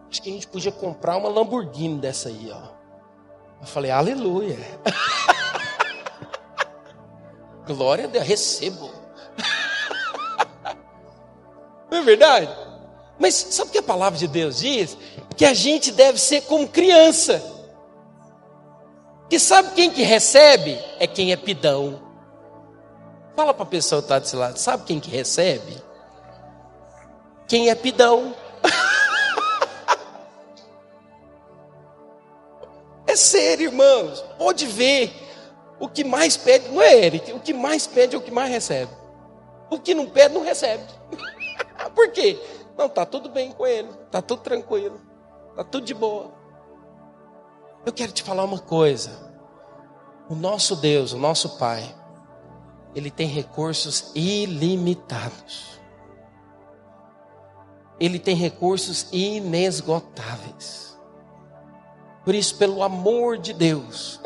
[0.09, 2.61] acho que a gente podia comprar uma Lamborghini dessa aí, ó.
[3.59, 4.57] Eu falei: Aleluia.
[7.65, 8.91] Glória a Deus, recebo.
[11.89, 12.55] Não é verdade?
[13.17, 14.95] Mas sabe o que a palavra de Deus diz?
[15.35, 17.43] Que a gente deve ser como criança.
[19.27, 20.77] Que sabe quem que recebe?
[20.99, 22.06] É quem é pidão.
[23.37, 25.77] Fala para a pessoa que está desse lado, sabe quem que recebe?
[27.47, 28.35] Quem é pidão.
[33.05, 34.21] é sério, irmãos.
[34.39, 35.13] Pode ver.
[35.79, 38.49] O que mais pede, não é Eric, o que mais pede é o que mais
[38.49, 38.91] recebe.
[39.69, 40.83] O que não pede, não recebe.
[41.93, 42.43] Por quê?
[42.75, 44.99] Não, está tudo bem com ele, está tudo tranquilo,
[45.51, 46.31] está tudo de boa.
[47.85, 49.11] Eu quero te falar uma coisa.
[50.27, 51.95] O nosso Deus, o nosso Pai,
[52.97, 55.79] Ele tem recursos ilimitados.
[57.99, 60.97] Ele tem recursos inesgotáveis.
[62.25, 64.19] Por isso, pelo amor de Deus,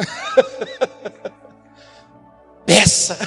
[2.65, 3.17] peça.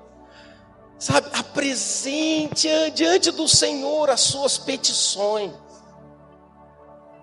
[1.00, 5.52] Sabe, apresente diante do Senhor as suas petições.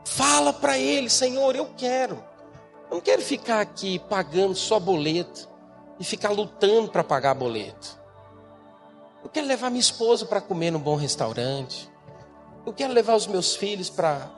[0.03, 2.15] Fala para Ele, Senhor, eu quero.
[2.89, 5.52] Eu não quero ficar aqui pagando só boleto
[6.03, 7.97] e ficar lutando para pagar boleto.
[9.23, 11.89] Eu quero levar minha esposa para comer num bom restaurante.
[12.65, 14.29] Eu quero levar os meus filhos para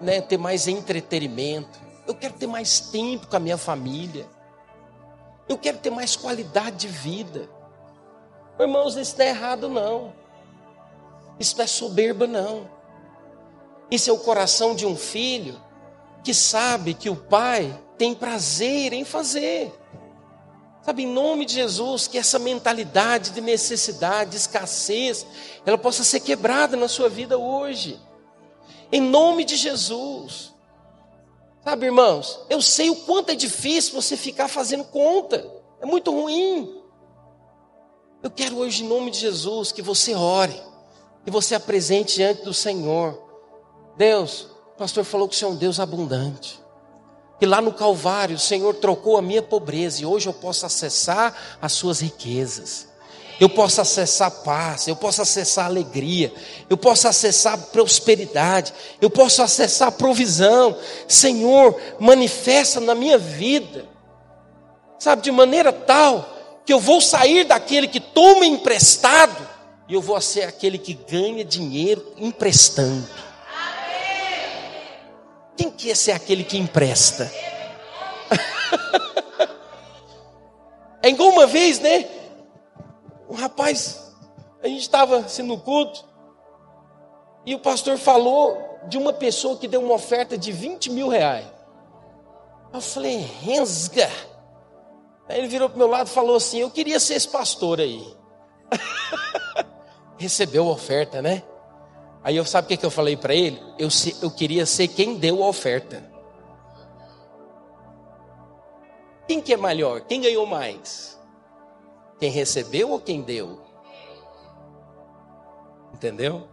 [0.00, 1.80] né, ter mais entretenimento.
[2.06, 4.24] Eu quero ter mais tempo com a minha família.
[5.48, 7.48] Eu quero ter mais qualidade de vida.
[8.56, 10.12] Irmãos, isso não é errado, não.
[11.40, 12.70] Isso não é soberba, não.
[13.90, 15.60] Isso é o coração de um filho
[16.22, 19.81] que sabe que o pai tem prazer em fazer.
[20.84, 25.24] Sabe, em nome de Jesus, que essa mentalidade de necessidade, de escassez,
[25.64, 28.00] ela possa ser quebrada na sua vida hoje.
[28.90, 30.52] Em nome de Jesus.
[31.62, 35.48] Sabe, irmãos, eu sei o quanto é difícil você ficar fazendo conta.
[35.80, 36.82] É muito ruim.
[38.20, 40.60] Eu quero hoje, em nome de Jesus, que você ore,
[41.24, 43.20] que você apresente diante do Senhor.
[43.96, 46.61] Deus, o pastor falou que o Senhor é um Deus abundante.
[47.42, 51.34] Que lá no Calvário o Senhor trocou a minha pobreza e hoje eu posso acessar
[51.60, 52.86] as suas riquezas.
[53.40, 56.32] Eu posso acessar paz, eu posso acessar alegria,
[56.70, 60.78] eu posso acessar prosperidade, eu posso acessar provisão.
[61.08, 63.86] Senhor, manifesta na minha vida,
[64.96, 69.48] sabe, de maneira tal que eu vou sair daquele que toma emprestado
[69.88, 73.31] e eu vou ser aquele que ganha dinheiro emprestando.
[75.56, 77.30] Quem quer é ser aquele que empresta?
[81.02, 82.08] é igual uma vez, né?
[83.28, 84.12] Um rapaz,
[84.62, 86.04] a gente estava assim no culto,
[87.44, 91.46] e o pastor falou de uma pessoa que deu uma oferta de 20 mil reais.
[92.72, 94.08] Eu falei, rensga.
[95.28, 97.80] Aí ele virou para o meu lado e falou assim: Eu queria ser esse pastor
[97.80, 98.02] aí.
[100.16, 101.42] Recebeu a oferta, né?
[102.24, 103.60] Aí eu sabe o que, que eu falei para ele?
[103.78, 103.88] Eu,
[104.22, 106.02] eu queria ser quem deu a oferta.
[109.26, 110.02] Quem que é melhor?
[110.02, 111.18] Quem ganhou mais?
[112.18, 113.60] Quem recebeu ou quem deu?
[115.94, 116.48] Entendeu?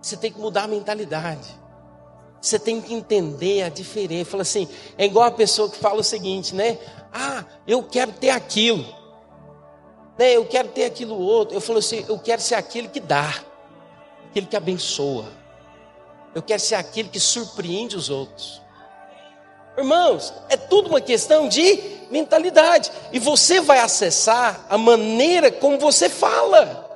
[0.00, 1.58] Você tem que mudar a mentalidade.
[2.40, 4.30] Você tem que entender a diferença.
[4.30, 6.78] Fala assim, é igual a pessoa que fala o seguinte, né?
[7.12, 8.99] Ah, eu quero ter aquilo.
[10.20, 10.36] Né?
[10.36, 11.56] Eu quero ter aquilo outro.
[11.56, 13.34] Eu falo assim, eu quero ser aquele que dá,
[14.28, 15.24] aquele que abençoa.
[16.34, 18.60] Eu quero ser aquele que surpreende os outros.
[19.78, 22.92] Irmãos, é tudo uma questão de mentalidade.
[23.10, 26.90] E você vai acessar a maneira como você fala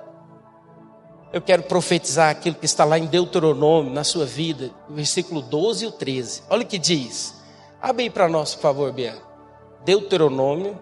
[1.32, 5.88] eu quero profetizar aquilo que está lá em Deuteronômio, na sua vida, versículo 12 e
[5.88, 6.44] o 13.
[6.48, 7.34] Olha o que diz.
[7.82, 9.16] Abre aí para nós, por favor, Bia.
[9.84, 10.78] Deuteronômio,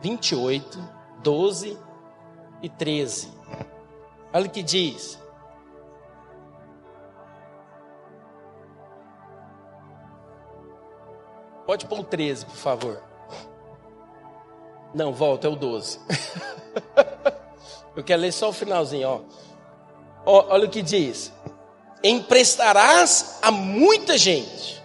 [0.00, 0.78] 28,
[1.22, 1.78] 12
[2.62, 3.28] e 13.
[4.32, 5.20] Olha o que diz.
[11.66, 13.02] Pode pôr o 13, por favor.
[14.94, 16.00] Não, volta, é o 12.
[17.96, 19.20] Eu quero ler só o finalzinho, ó.
[20.26, 20.46] ó.
[20.50, 21.32] Olha o que diz:
[22.02, 24.82] Emprestarás a muita gente,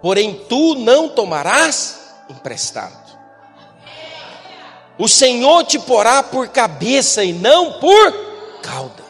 [0.00, 3.01] porém tu não tomarás emprestado.
[5.02, 8.12] O Senhor te porá por cabeça e não por
[8.62, 9.02] cauda.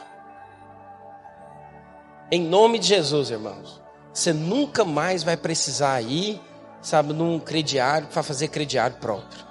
[2.31, 3.79] Em nome de Jesus, irmãos.
[4.11, 6.41] Você nunca mais vai precisar ir,
[6.81, 9.45] sabe, num crediário para fazer crediário próprio.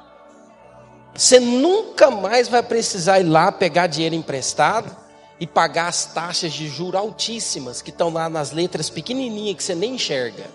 [1.13, 4.97] Você nunca mais vai precisar ir lá pegar dinheiro emprestado
[5.39, 9.75] e pagar as taxas de juros altíssimas que estão lá nas letras pequenininhas que você
[9.75, 10.45] nem enxerga.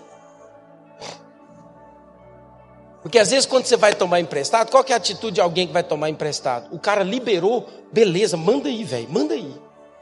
[3.07, 5.71] Porque às vezes quando você vai tomar emprestado, qual é a atitude de alguém que
[5.71, 6.67] vai tomar emprestado?
[6.75, 9.55] O cara liberou, beleza, manda aí, velho, manda aí.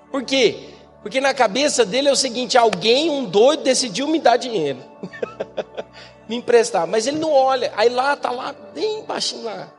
[0.10, 0.70] Por quê?
[1.04, 4.80] Porque na cabeça dele é o seguinte: alguém, um doido, decidiu me dar dinheiro,
[6.28, 9.72] me emprestar, mas ele não olha, aí lá tá lá, bem baixinho lá.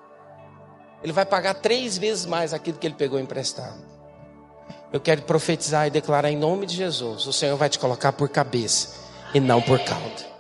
[1.02, 3.82] Ele vai pagar três vezes mais aquilo que ele pegou emprestado.
[4.92, 8.28] Eu quero profetizar e declarar em nome de Jesus: o Senhor vai te colocar por
[8.28, 9.00] cabeça
[9.34, 10.35] e não por cauda.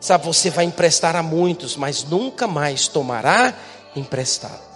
[0.00, 3.54] Sabe, você vai emprestar a muitos, mas nunca mais tomará
[3.94, 4.70] emprestado.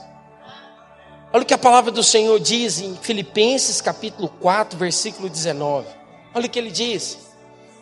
[1.32, 5.88] Olha o que a palavra do Senhor diz em Filipenses capítulo 4, versículo 19.
[6.34, 7.18] Olha o que ele diz: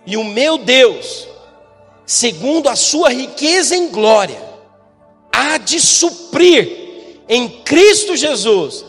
[0.07, 1.26] E o meu Deus,
[2.07, 4.40] segundo a sua riqueza em glória,
[5.32, 8.84] há de suprir em Cristo Jesus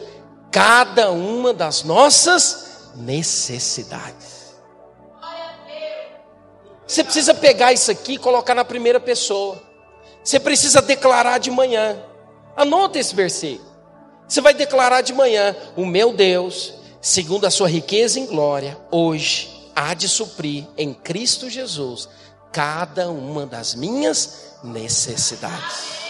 [0.51, 4.32] cada uma das nossas necessidades.
[6.87, 9.61] Você precisa pegar isso aqui e colocar na primeira pessoa.
[10.23, 11.97] Você precisa declarar de manhã.
[12.55, 13.71] Anota esse versículo.
[14.27, 19.71] Você vai declarar de manhã: O meu Deus, segundo a sua riqueza em glória, hoje
[19.75, 22.07] há de suprir em Cristo Jesus
[22.51, 26.03] cada uma das minhas necessidades.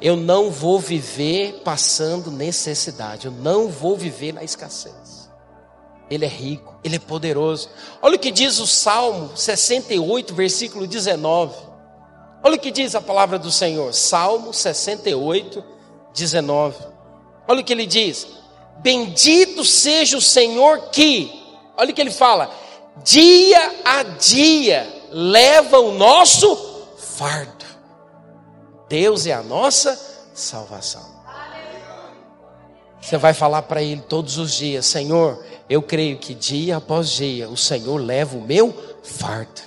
[0.00, 5.07] Eu não vou viver passando necessidade, eu não vou viver na escassez.
[6.10, 7.68] Ele é rico, Ele é poderoso.
[8.00, 11.54] Olha o que diz o Salmo 68, versículo 19.
[12.42, 13.92] Olha o que diz a palavra do Senhor.
[13.92, 15.62] Salmo 68,
[16.14, 16.76] 19.
[17.46, 18.26] Olha o que ele diz.
[18.78, 21.32] Bendito seja o Senhor que,
[21.76, 22.50] olha o que ele fala,
[23.02, 26.56] dia a dia leva o nosso
[26.96, 27.64] fardo.
[28.88, 29.98] Deus é a nossa
[30.32, 31.18] salvação.
[33.00, 37.48] Você vai falar para ele todos os dias: Senhor, eu creio que dia após dia
[37.48, 39.60] o Senhor leva o meu fardo.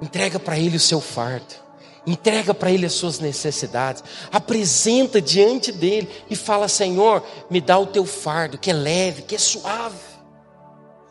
[0.00, 1.66] Entrega para ele o seu fardo.
[2.06, 4.04] Entrega para ele as suas necessidades.
[4.30, 9.34] Apresenta diante dele e fala: Senhor, me dá o teu fardo, que é leve, que
[9.34, 9.96] é suave.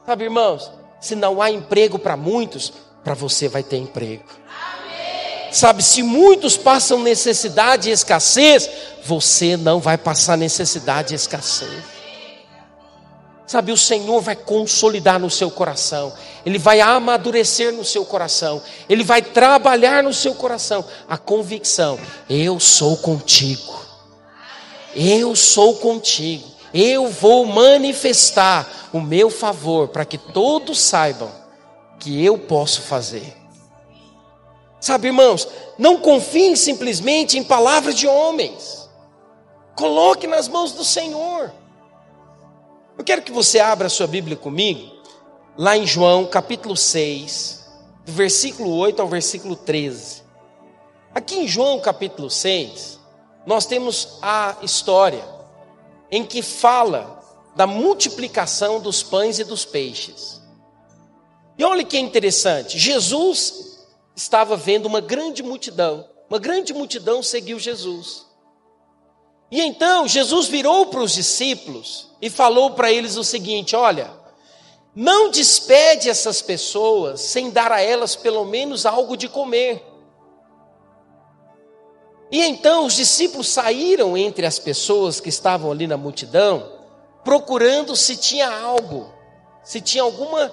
[0.06, 0.72] Sabe, irmãos,
[1.02, 2.72] se não há emprego para muitos,
[3.04, 4.24] para você vai ter emprego.
[5.52, 8.70] Sabe, se muitos passam necessidade e escassez,
[9.04, 11.95] você não vai passar necessidade e escassez.
[13.48, 16.12] Sabe, o Senhor vai consolidar no seu coração,
[16.44, 22.60] Ele vai amadurecer no seu coração, Ele vai trabalhar no seu coração a convicção: eu
[22.60, 23.80] sou contigo,
[24.96, 31.32] eu sou contigo, eu vou manifestar o meu favor para que todos saibam
[32.00, 33.36] que eu posso fazer.
[34.80, 38.90] Sabe, irmãos, não confiem simplesmente em palavras de homens.
[39.76, 41.52] Coloque nas mãos do Senhor.
[42.98, 44.90] Eu quero que você abra a sua Bíblia comigo,
[45.58, 47.66] lá em João capítulo 6,
[48.06, 50.24] do versículo 8 ao versículo 13.
[51.14, 53.00] Aqui em João capítulo 6,
[53.46, 55.24] nós temos a história
[56.10, 57.22] em que fala
[57.54, 60.42] da multiplicação dos pães e dos peixes.
[61.58, 63.86] E olha que interessante, Jesus
[64.16, 66.08] estava vendo uma grande multidão.
[66.30, 68.26] Uma grande multidão seguiu Jesus.
[69.52, 74.12] E então Jesus virou para os discípulos e falou para eles o seguinte: Olha,
[74.96, 79.84] não despede essas pessoas sem dar a elas pelo menos algo de comer.
[82.32, 86.72] E então os discípulos saíram entre as pessoas que estavam ali na multidão,
[87.24, 89.14] procurando se tinha algo,
[89.64, 90.50] se tinha alguma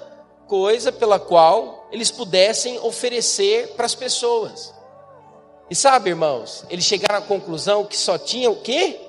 [0.47, 4.75] coisa pela qual eles pudessem oferecer para as pessoas.
[5.73, 9.01] E sabe, irmãos, eles chegaram à conclusão que só tinha o quê?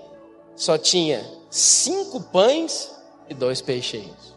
[0.55, 2.89] Só tinha cinco pães
[3.27, 4.33] e dois peixinhos.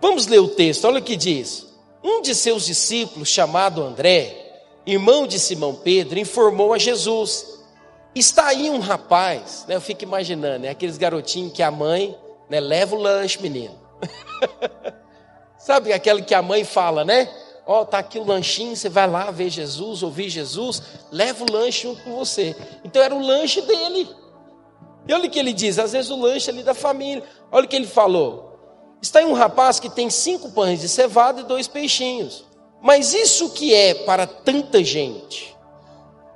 [0.00, 1.66] Vamos ler o texto, olha o que diz.
[2.02, 7.62] Um de seus discípulos, chamado André, irmão de Simão Pedro, informou a Jesus:
[8.14, 9.74] Está aí um rapaz, né?
[9.74, 10.70] eu fico imaginando, né?
[10.70, 12.18] aqueles garotinhos que a mãe
[12.48, 13.78] né, leva o lanche, menino.
[15.60, 17.28] Sabe aquele que a mãe fala, né?
[17.72, 21.50] Ó, oh, tá aqui o lanchinho, você vai lá ver Jesus, ouvir Jesus, leva o
[21.50, 22.54] lanche junto com você.
[22.84, 24.10] Então era o lanche dele.
[25.08, 27.24] E olha o que ele diz, às vezes o lanche ali da família.
[27.50, 28.58] Olha o que ele falou.
[29.00, 32.44] Está aí um rapaz que tem cinco pães de cevada e dois peixinhos.
[32.82, 35.56] Mas isso que é para tanta gente?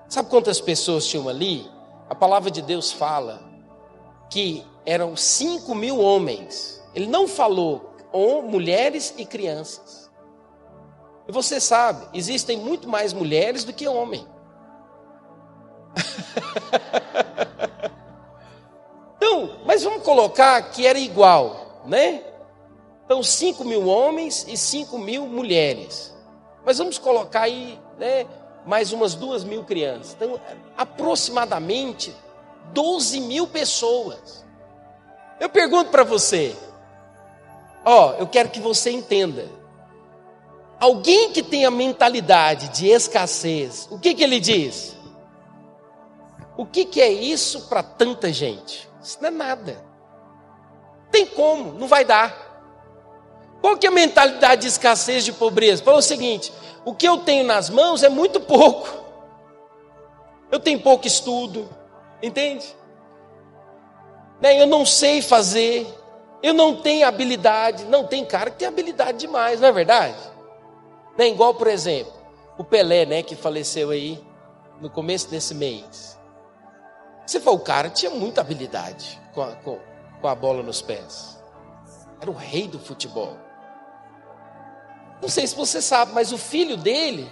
[0.08, 1.70] Sabe quantas pessoas tinham ali?
[2.08, 3.42] A palavra de Deus fala
[4.30, 6.82] que eram cinco mil homens.
[6.94, 7.94] Ele não falou
[8.42, 10.05] mulheres e crianças.
[11.28, 14.26] E você sabe, existem muito mais mulheres do que homens.
[19.16, 22.22] então, mas vamos colocar que era igual, né?
[23.04, 26.14] Então, 5 mil homens e 5 mil mulheres.
[26.64, 28.26] Mas vamos colocar aí, né?
[28.66, 30.14] Mais umas duas mil crianças.
[30.14, 30.40] Então,
[30.76, 32.14] aproximadamente
[32.72, 34.44] 12 mil pessoas.
[35.38, 36.56] Eu pergunto para você,
[37.84, 39.48] ó, eu quero que você entenda.
[40.78, 44.94] Alguém que tem a mentalidade de escassez, o que, que ele diz?
[46.56, 48.88] O que, que é isso para tanta gente?
[49.02, 49.84] Isso não é nada.
[51.10, 52.44] Tem como, não vai dar.
[53.60, 55.82] Qual que é a mentalidade de escassez, de pobreza?
[55.82, 56.52] Fala o seguinte:
[56.84, 59.04] o que eu tenho nas mãos é muito pouco.
[60.50, 61.68] Eu tenho pouco estudo,
[62.22, 62.66] entende?
[64.40, 65.86] Né, eu não sei fazer,
[66.42, 67.84] eu não tenho habilidade.
[67.84, 70.35] Não, tem cara que tem habilidade demais, não é verdade?
[71.16, 72.12] Né, igual, por exemplo,
[72.58, 74.22] o Pelé, né, que faleceu aí
[74.80, 76.18] no começo desse mês.
[77.26, 79.78] Você falou, o cara tinha muita habilidade com a, com,
[80.20, 81.38] com a bola nos pés.
[82.20, 83.36] Era o rei do futebol.
[85.20, 87.30] Não sei se você sabe, mas o filho dele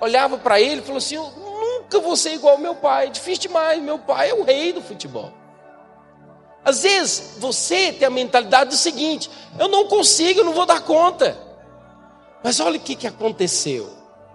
[0.00, 3.42] olhava para ele e falou assim: Eu nunca vou ser igual ao meu pai, difícil
[3.42, 5.32] demais, meu pai é o rei do futebol.
[6.64, 10.80] Às vezes você tem a mentalidade do seguinte: eu não consigo, eu não vou dar
[10.80, 11.36] conta.
[12.44, 13.90] Mas olha o que, que aconteceu,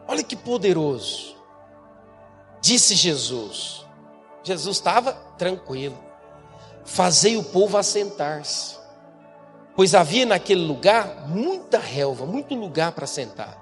[0.06, 1.38] olha que poderoso.
[2.60, 3.86] Disse Jesus,
[4.44, 5.98] Jesus estava tranquilo,
[6.84, 8.80] fazei o povo assentar-se
[9.80, 13.58] pois havia naquele lugar muita relva, muito lugar para sentar.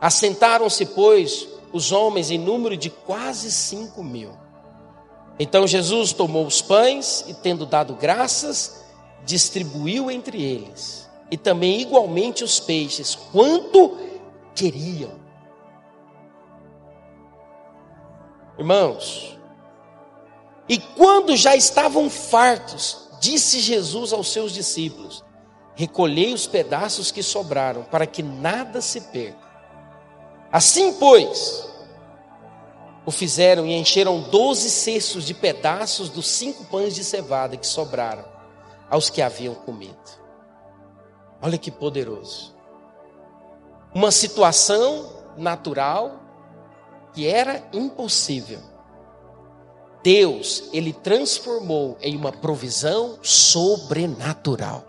[0.00, 4.30] Assentaram-se, pois, os homens em número de quase cinco mil.
[5.36, 8.84] Então Jesus tomou os pães e, tendo dado graças,
[9.24, 13.98] distribuiu entre eles, e também igualmente os peixes, quanto
[14.54, 15.18] queriam.
[18.58, 19.36] Irmãos,
[20.68, 25.24] e quando já estavam fartos, disse Jesus aos seus discípulos:
[25.74, 29.46] Recolhei os pedaços que sobraram, para que nada se perca.
[30.50, 31.68] Assim, pois,
[33.04, 38.24] o fizeram e encheram doze cestos de pedaços dos cinco pães de cevada que sobraram
[38.88, 40.25] aos que haviam comido.
[41.46, 42.52] Olha que poderoso.
[43.94, 46.20] Uma situação natural
[47.14, 48.60] que era impossível
[50.06, 54.86] Deus, ele transformou em uma provisão sobrenatural.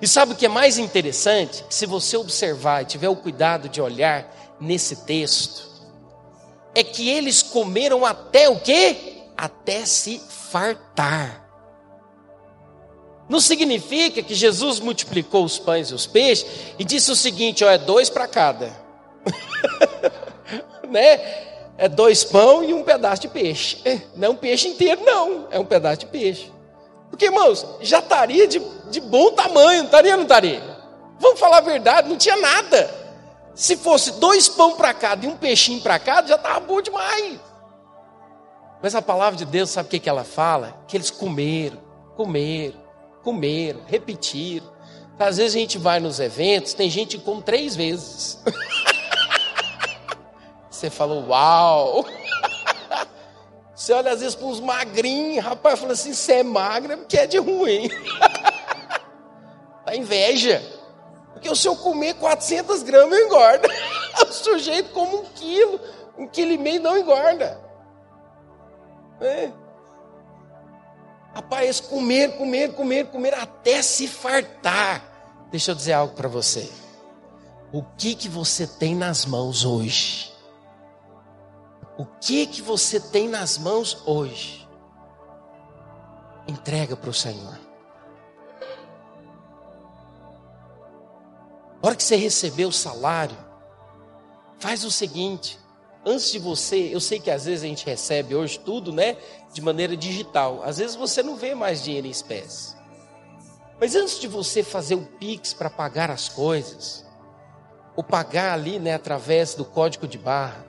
[0.00, 1.64] E sabe o que é mais interessante?
[1.68, 5.68] Se você observar e tiver o cuidado de olhar nesse texto,
[6.76, 9.24] é que eles comeram até o quê?
[9.36, 11.41] Até se fartar.
[13.28, 16.46] Não significa que Jesus multiplicou os pães e os peixes
[16.78, 18.72] e disse o seguinte: ó, é dois para cada.
[20.88, 21.50] né?
[21.82, 23.80] é dois pão e um pedaço de peixe.
[23.84, 25.48] É, não é um peixe inteiro, não.
[25.50, 26.52] É um pedaço de peixe.
[27.10, 28.60] Porque, irmãos, já estaria de,
[28.90, 30.62] de bom tamanho, estaria, não estaria?
[31.18, 32.88] Vamos falar a verdade, não tinha nada.
[33.54, 37.38] Se fosse dois pão para cada e um peixinho para cada, já estava bom demais.
[38.82, 40.84] Mas a palavra de Deus, sabe o que, que ela fala?
[40.88, 41.78] Que eles comeram,
[42.16, 42.80] comeram,
[43.22, 44.72] comeram, repetiram.
[45.18, 48.42] Às vezes a gente vai nos eventos, tem gente que come três vezes.
[50.68, 52.04] Você falou, uau!
[53.74, 57.26] Você olha às vezes para uns magrinhos, rapaz, fala assim: você é magra porque é
[57.26, 57.88] de ruim.
[59.84, 60.62] Dá inveja.
[61.32, 63.68] Porque o seu comer 400 gramas engorda.
[64.22, 65.80] O sujeito come um quilo,
[66.16, 67.60] um quilo e meio não engorda.
[69.20, 69.50] É.
[71.34, 75.02] Rapaz, comer, comer, comer, comer até se fartar.
[75.50, 76.70] Deixa eu dizer algo para você.
[77.72, 80.30] O que que você tem nas mãos hoje?
[81.96, 84.68] O que que você tem nas mãos hoje?
[86.46, 87.58] Entrega para o Senhor.
[91.82, 93.36] A hora que você receber o salário,
[94.58, 95.58] faz o seguinte:
[96.04, 99.16] antes de você, eu sei que às vezes a gente recebe hoje tudo, né,
[99.52, 100.62] de maneira digital.
[100.62, 102.74] Às vezes você não vê mais dinheiro em espécie.
[103.80, 107.04] Mas antes de você fazer o Pix para pagar as coisas,
[107.96, 110.64] ou pagar ali, né, através do código de barra,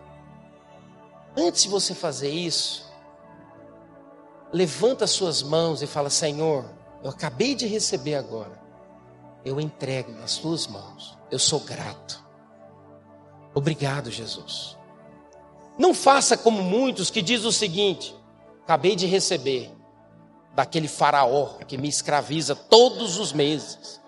[1.38, 2.92] antes de você fazer isso,
[4.52, 6.66] levanta suas mãos e fala: Senhor,
[7.04, 8.60] eu acabei de receber agora,
[9.46, 12.24] eu entrego nas tuas mãos, eu sou grato.
[13.54, 14.78] Obrigado, Jesus.
[15.78, 18.16] Não faça como muitos que diz o seguinte:
[18.64, 19.72] acabei de receber
[20.54, 24.00] daquele faraó que me escraviza todos os meses.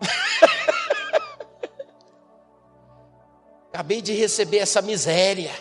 [3.72, 5.52] acabei de receber essa miséria.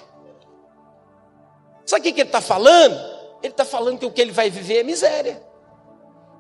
[1.86, 3.20] Sabe o que ele está falando?
[3.42, 5.42] Ele está falando que o que ele vai viver é miséria.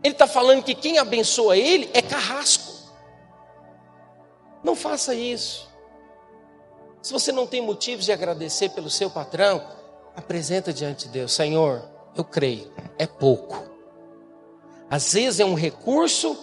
[0.03, 2.71] Ele está falando que quem abençoa ele é carrasco.
[4.63, 5.68] Não faça isso.
[7.01, 9.63] Se você não tem motivos de agradecer pelo seu patrão,
[10.15, 11.83] apresenta diante de Deus: Senhor,
[12.15, 13.63] eu creio, é pouco.
[14.89, 16.37] Às vezes é um recurso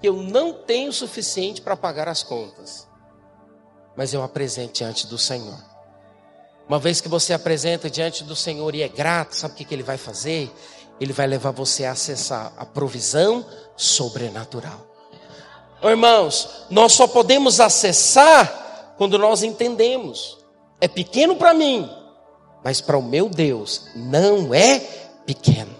[0.00, 2.86] que eu não tenho suficiente para pagar as contas,
[3.96, 5.58] mas eu apresento diante do Senhor.
[6.68, 9.74] Uma vez que você apresenta diante do Senhor e é grato, sabe o que, que
[9.74, 10.52] Ele vai fazer?
[11.00, 13.46] Ele vai levar você a acessar a provisão
[13.76, 14.86] sobrenatural.
[15.82, 18.67] Irmãos, nós só podemos acessar
[18.98, 20.36] quando nós entendemos.
[20.80, 21.88] É pequeno para mim,
[22.62, 24.78] mas para o meu Deus não é
[25.24, 25.74] pequeno.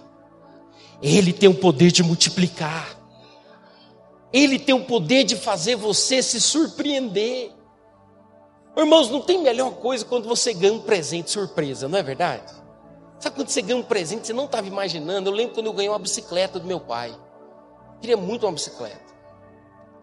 [1.01, 2.97] Ele tem o poder de multiplicar.
[4.31, 7.51] Ele tem o poder de fazer você se surpreender.
[8.75, 12.53] Irmãos, não tem melhor coisa quando você ganha um presente surpresa, não é verdade?
[13.19, 15.29] Sabe quando você ganha um presente você não estava imaginando?
[15.29, 17.13] Eu lembro quando eu ganhei uma bicicleta do meu pai.
[17.99, 19.09] Queria muito uma bicicleta.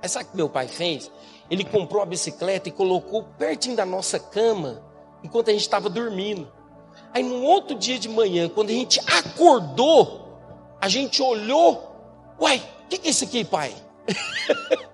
[0.03, 1.11] Aí sabe o que meu pai fez?
[1.51, 4.83] Ele comprou a bicicleta e colocou pertinho da nossa cama,
[5.23, 6.51] enquanto a gente estava dormindo.
[7.13, 10.39] Aí no outro dia de manhã, quando a gente acordou,
[10.81, 13.75] a gente olhou, uai, o que, que é isso aqui, pai?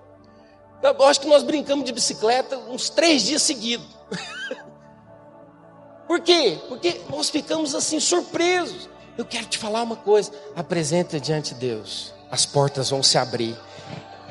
[0.81, 3.87] Eu acho que nós brincamos de bicicleta uns três dias seguidos.
[6.05, 6.59] Por quê?
[6.67, 8.89] Porque nós ficamos assim surpresos.
[9.17, 13.57] Eu quero te falar uma coisa: apresenta diante de Deus, as portas vão se abrir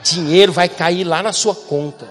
[0.02, 2.08] dinheiro vai cair lá na sua conta.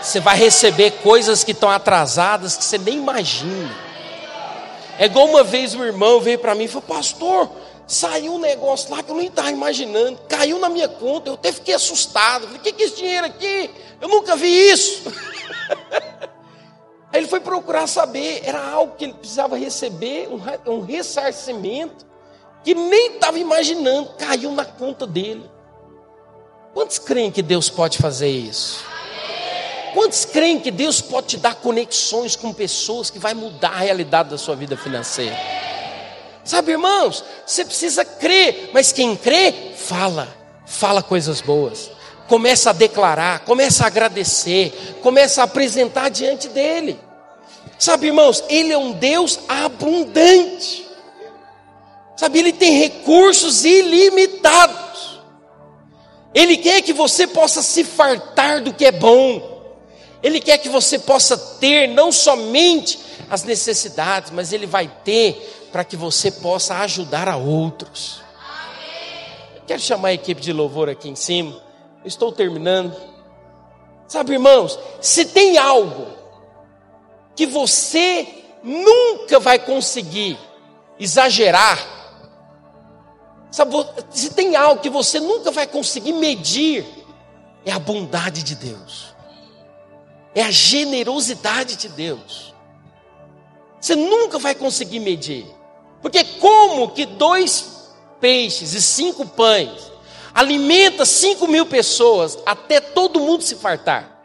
[0.00, 3.74] Você vai receber coisas que estão atrasadas que você nem imagina.
[4.98, 7.50] É igual uma vez um irmão veio para mim e falou: Pastor,
[7.86, 11.30] saiu um negócio lá que eu nem estava imaginando, caiu na minha conta.
[11.30, 12.44] Eu até fiquei assustado.
[12.44, 13.70] Falei: O que é esse dinheiro aqui?
[14.00, 15.02] Eu nunca vi isso.
[17.10, 20.28] Aí ele foi procurar saber, era algo que ele precisava receber,
[20.66, 22.04] um ressarcimento,
[22.64, 25.48] que nem estava imaginando, caiu na conta dele.
[26.74, 28.84] Quantos creem que Deus pode fazer isso?
[29.94, 34.30] Quantos creem que Deus pode te dar conexões com pessoas que vai mudar a realidade
[34.30, 35.38] da sua vida financeira?
[36.44, 40.28] Sabe, irmãos, você precisa crer, mas quem crê, fala,
[40.66, 41.92] fala coisas boas.
[42.26, 46.98] Começa a declarar, começa a agradecer, começa a apresentar diante dele.
[47.78, 50.88] Sabe, irmãos, ele é um Deus abundante.
[52.16, 54.93] Sabe, ele tem recursos ilimitados.
[56.34, 59.54] Ele quer que você possa se fartar do que é bom.
[60.22, 62.98] Ele quer que você possa ter não somente
[63.30, 68.22] as necessidades, mas Ele vai ter para que você possa ajudar a outros.
[69.66, 71.62] Quero chamar a equipe de louvor aqui em cima.
[72.04, 72.94] estou terminando.
[74.06, 76.06] Sabe, irmãos, se tem algo
[77.34, 80.38] que você nunca vai conseguir
[80.98, 81.78] exagerar,
[83.54, 83.72] Sabe,
[84.10, 86.84] se tem algo que você nunca vai conseguir medir,
[87.64, 89.14] é a bondade de Deus,
[90.34, 92.52] é a generosidade de Deus.
[93.80, 95.46] Você nunca vai conseguir medir,
[96.02, 99.92] porque como que dois peixes e cinco pães
[100.34, 104.20] alimenta cinco mil pessoas até todo mundo se fartar?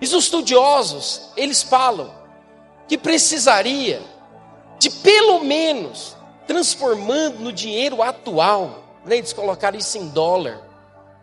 [0.00, 2.14] Os estudiosos, eles falam
[2.86, 4.00] que precisaria
[4.78, 6.14] de pelo menos
[6.46, 8.82] transformando no dinheiro atual.
[9.04, 9.18] Né?
[9.18, 10.60] Eles colocaram isso em dólar.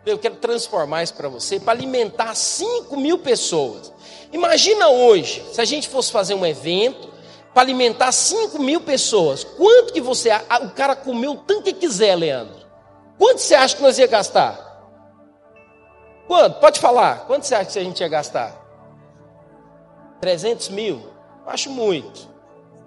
[0.04, 3.92] Eu quero transformar isso para você, para alimentar 5 mil pessoas.
[4.32, 7.10] Imagina hoje, se a gente fosse fazer um evento
[7.52, 10.30] para alimentar 5 mil pessoas, quanto que você,
[10.62, 12.62] o cara comeu tanto que quiser, Leandro?
[13.18, 14.72] Quanto você acha que nós ia gastar?
[16.26, 16.58] Quanto?
[16.60, 17.26] Pode falar.
[17.26, 18.60] Quanto você acha que a gente ia gastar?
[20.20, 21.02] 300 mil?
[21.44, 22.28] Eu acho muito.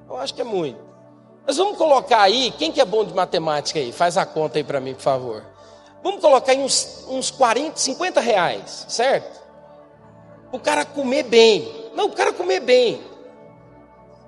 [0.09, 0.84] Eu acho que é muito.
[1.45, 3.91] Mas vamos colocar aí, quem que é bom de matemática aí?
[3.91, 5.43] Faz a conta aí para mim, por favor.
[6.01, 9.41] Vamos colocar aí uns, uns 40, 50 reais, certo?
[10.51, 11.91] O cara comer bem.
[11.93, 13.01] Não, o cara comer bem.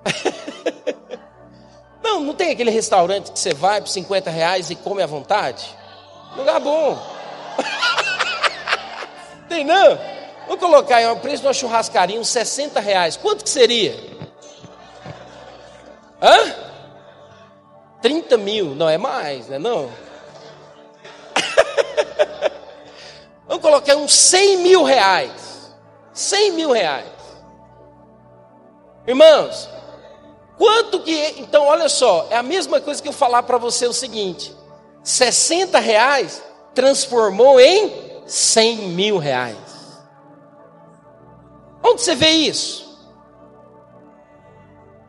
[2.02, 5.76] não, não tem aquele restaurante que você vai por 50 reais e come à vontade?
[6.36, 6.98] Lugar bom.
[9.48, 9.98] tem não?
[10.46, 13.16] Vou colocar aí o preço de uma churrascaria, uns 60 reais.
[13.16, 13.94] Quanto que seria?
[16.22, 16.67] Hã?
[18.00, 19.58] 30 mil, não é mais, né?
[19.58, 19.90] Não.
[23.46, 25.72] Vamos colocar uns 100 mil reais.
[26.12, 27.06] 100 mil reais.
[29.06, 29.68] Irmãos,
[30.56, 31.34] quanto que.
[31.38, 34.54] Então, olha só, é a mesma coisa que eu falar para você o seguinte:
[35.02, 36.42] 60 reais
[36.74, 39.56] transformou em 100 mil reais.
[41.82, 42.88] Onde você vê isso?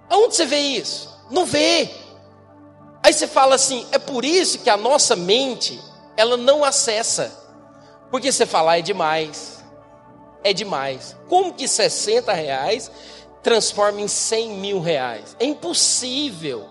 [0.09, 1.09] Aonde você vê isso?
[1.29, 1.89] Não vê.
[3.01, 5.79] Aí você fala assim, é por isso que a nossa mente,
[6.17, 7.31] ela não acessa.
[8.11, 9.63] Porque você fala, ah, é demais.
[10.43, 11.15] É demais.
[11.27, 12.91] Como que 60 reais
[13.41, 15.35] transforma em 100 mil reais?
[15.39, 16.67] É impossível.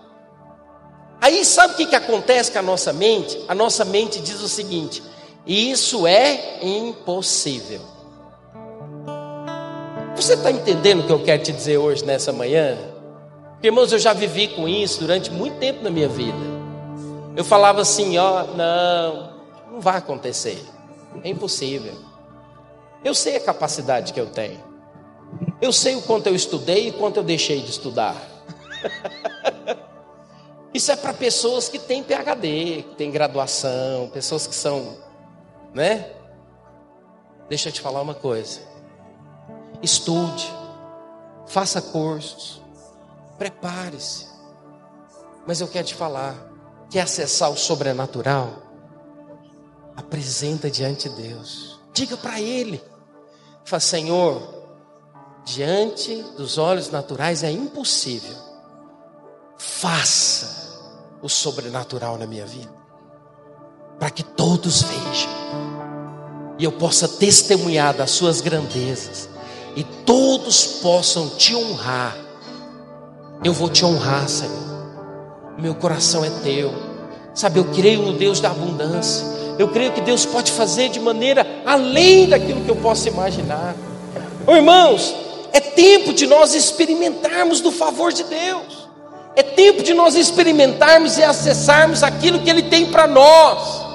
[1.21, 3.43] Aí sabe o que, que acontece com a nossa mente?
[3.47, 5.03] A nossa mente diz o seguinte:
[5.45, 7.81] isso é impossível.
[10.15, 12.77] Você está entendendo o que eu quero te dizer hoje, nessa manhã?
[13.61, 16.37] Irmãos, eu já vivi com isso durante muito tempo na minha vida.
[17.35, 19.33] Eu falava assim: ó, não,
[19.71, 20.63] não vai acontecer.
[21.23, 21.93] É impossível.
[23.03, 24.63] Eu sei a capacidade que eu tenho.
[25.61, 28.15] Eu sei o quanto eu estudei e quanto eu deixei de estudar.
[30.73, 34.97] Isso é para pessoas que têm PhD, que têm graduação, pessoas que são,
[35.73, 36.11] né?
[37.49, 38.61] Deixa eu te falar uma coisa.
[39.81, 40.49] Estude,
[41.47, 42.58] faça cursos,
[43.39, 44.27] prepare-se.
[45.47, 46.35] Mas eu quero te falar,
[46.91, 48.69] quer acessar o sobrenatural?
[49.99, 51.79] apresenta diante de Deus.
[51.93, 52.81] Diga para Ele.
[53.65, 54.41] Fala, Senhor,
[55.43, 58.35] diante dos olhos naturais é impossível.
[59.57, 60.79] Faça
[61.21, 62.73] o sobrenatural na minha vida.
[63.99, 65.29] Para que todos vejam.
[66.57, 69.29] E eu possa testemunhar das suas grandezas.
[69.75, 72.17] E todos possam te honrar.
[73.43, 74.69] Eu vou te honrar, Senhor.
[75.57, 76.73] Meu coração é teu.
[77.33, 79.25] Sabe, eu creio no Deus da abundância.
[79.57, 83.75] Eu creio que Deus pode fazer de maneira além daquilo que eu posso imaginar.
[84.45, 85.15] Oh, irmãos,
[85.51, 88.89] é tempo de nós experimentarmos do favor de Deus.
[89.35, 93.85] É tempo de nós experimentarmos e acessarmos aquilo que Ele tem para nós.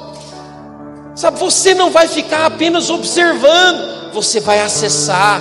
[1.15, 5.41] Sabe, você não vai ficar apenas observando, você vai acessar.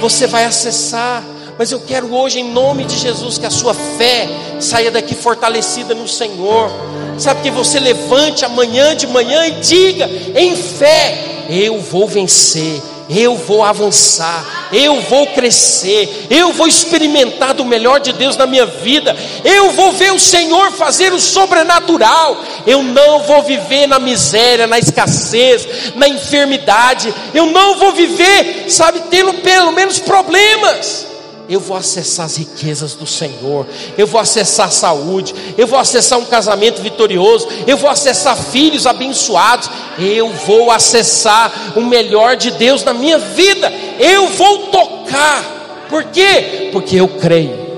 [0.00, 1.22] Você vai acessar.
[1.58, 4.28] Mas eu quero hoje, em nome de Jesus, que a sua fé
[4.60, 6.70] saia daqui fortalecida no Senhor.
[7.18, 12.80] Sabe que você levante amanhã de manhã e diga em fé: eu vou vencer,
[13.10, 18.66] eu vou avançar, eu vou crescer, eu vou experimentar do melhor de Deus na minha
[18.66, 24.68] vida, eu vou ver o Senhor fazer o sobrenatural, eu não vou viver na miséria,
[24.68, 31.08] na escassez, na enfermidade, eu não vou viver, sabe, tendo pelo menos problemas
[31.48, 36.18] eu vou acessar as riquezas do Senhor, eu vou acessar a saúde, eu vou acessar
[36.18, 42.84] um casamento vitorioso, eu vou acessar filhos abençoados, eu vou acessar o melhor de Deus
[42.84, 46.68] na minha vida, eu vou tocar, por quê?
[46.72, 47.68] Porque eu creio.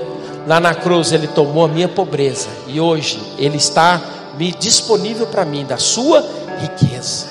[0.45, 4.01] Lá na cruz ele tomou a minha pobreza e hoje ele está
[4.37, 6.25] me disponível para mim da sua
[6.59, 7.27] riqueza.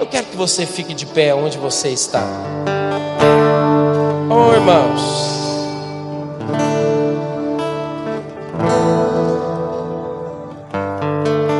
[0.00, 2.26] Eu quero que você fique de pé onde você está.
[4.34, 5.02] Oh, irmãos.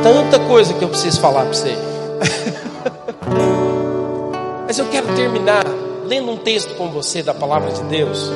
[0.01, 1.77] Tanta coisa que eu preciso falar para você.
[4.65, 5.63] Mas eu quero terminar
[6.07, 8.31] lendo um texto com você da palavra de Deus.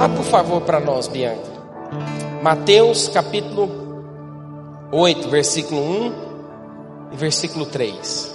[0.00, 1.52] Ah, por favor, para nós, Bianca.
[2.42, 3.68] Mateus capítulo
[4.90, 6.12] 8, versículo 1
[7.12, 8.31] e versículo 3.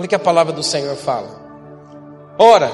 [0.00, 1.28] Olha o que a palavra do Senhor fala.
[2.38, 2.72] Ora,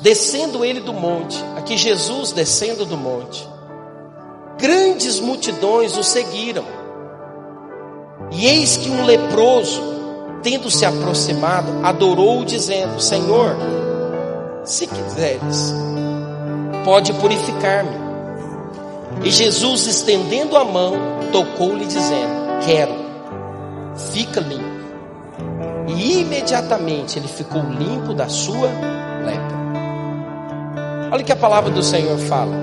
[0.00, 3.46] descendo ele do monte, aqui Jesus descendo do monte,
[4.58, 6.64] grandes multidões o seguiram.
[8.30, 9.82] E eis que um leproso,
[10.42, 13.54] tendo se aproximado, adorou, dizendo: Senhor,
[14.64, 15.74] se quiseres,
[16.86, 18.00] pode purificar-me.
[19.22, 20.94] E Jesus, estendendo a mão,
[21.30, 22.32] tocou-lhe, dizendo:
[22.64, 22.94] Quero,
[24.10, 24.71] fica limpo.
[25.88, 28.68] E imediatamente ele ficou limpo da sua
[29.24, 29.62] lepra.
[31.12, 32.54] Olha o que a palavra do Senhor fala.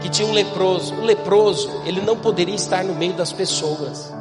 [0.00, 0.94] Que tinha um leproso.
[0.94, 4.12] O leproso, ele não poderia estar no meio das pessoas.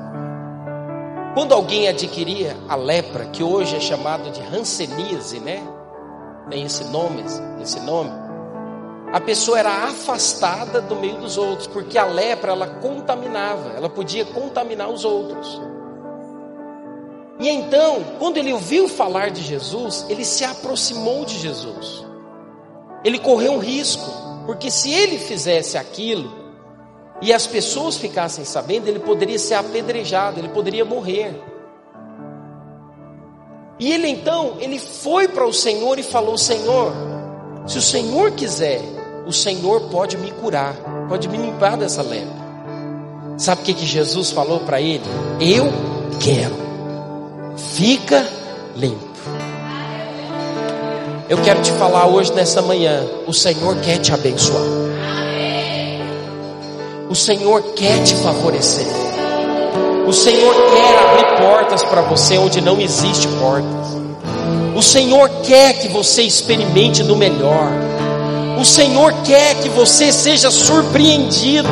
[1.34, 5.64] Quando alguém adquiria a lepra, que hoje é chamado de hanseníase, né?
[6.50, 7.24] Tem esse nome,
[7.62, 8.12] esse nome.
[9.12, 14.26] A pessoa era afastada do meio dos outros, porque a lepra ela contaminava, ela podia
[14.26, 15.60] contaminar os outros.
[17.40, 22.06] E então, quando ele ouviu falar de Jesus, ele se aproximou de Jesus.
[23.04, 24.10] Ele correu um risco,
[24.46, 26.32] porque se ele fizesse aquilo,
[27.22, 31.42] e as pessoas ficassem sabendo, ele poderia ser apedrejado, ele poderia morrer.
[33.80, 36.94] E ele então, ele foi para o Senhor e falou: Senhor,
[37.66, 38.82] se o Senhor quiser,
[39.26, 40.76] o Senhor pode me curar,
[41.08, 42.44] pode me limpar dessa lepra.
[43.38, 45.04] Sabe o que, que Jesus falou para ele?
[45.40, 45.66] Eu
[46.20, 46.56] quero,
[47.58, 48.26] fica
[48.76, 49.14] limpo.
[51.30, 54.62] Eu quero te falar hoje, nessa manhã, o Senhor quer te abençoar.
[57.10, 58.88] O Senhor quer te favorecer.
[60.06, 63.98] O Senhor quer abrir portas para você onde não existe portas.
[64.76, 67.72] O Senhor quer que você experimente do melhor.
[68.60, 71.70] O Senhor quer que você seja surpreendido.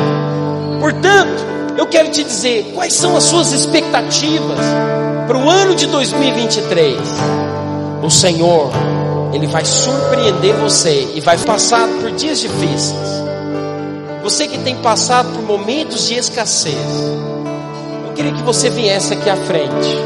[0.80, 1.44] Portanto,
[1.76, 4.58] eu quero te dizer quais são as suas expectativas
[5.32, 6.98] para o ano de 2023.
[8.02, 8.70] O Senhor,
[9.32, 13.22] Ele vai surpreender você e vai passar por dias difíceis.
[14.22, 16.76] Você que tem passado por momentos de escassez,
[18.06, 19.96] eu queria que você viesse aqui à frente.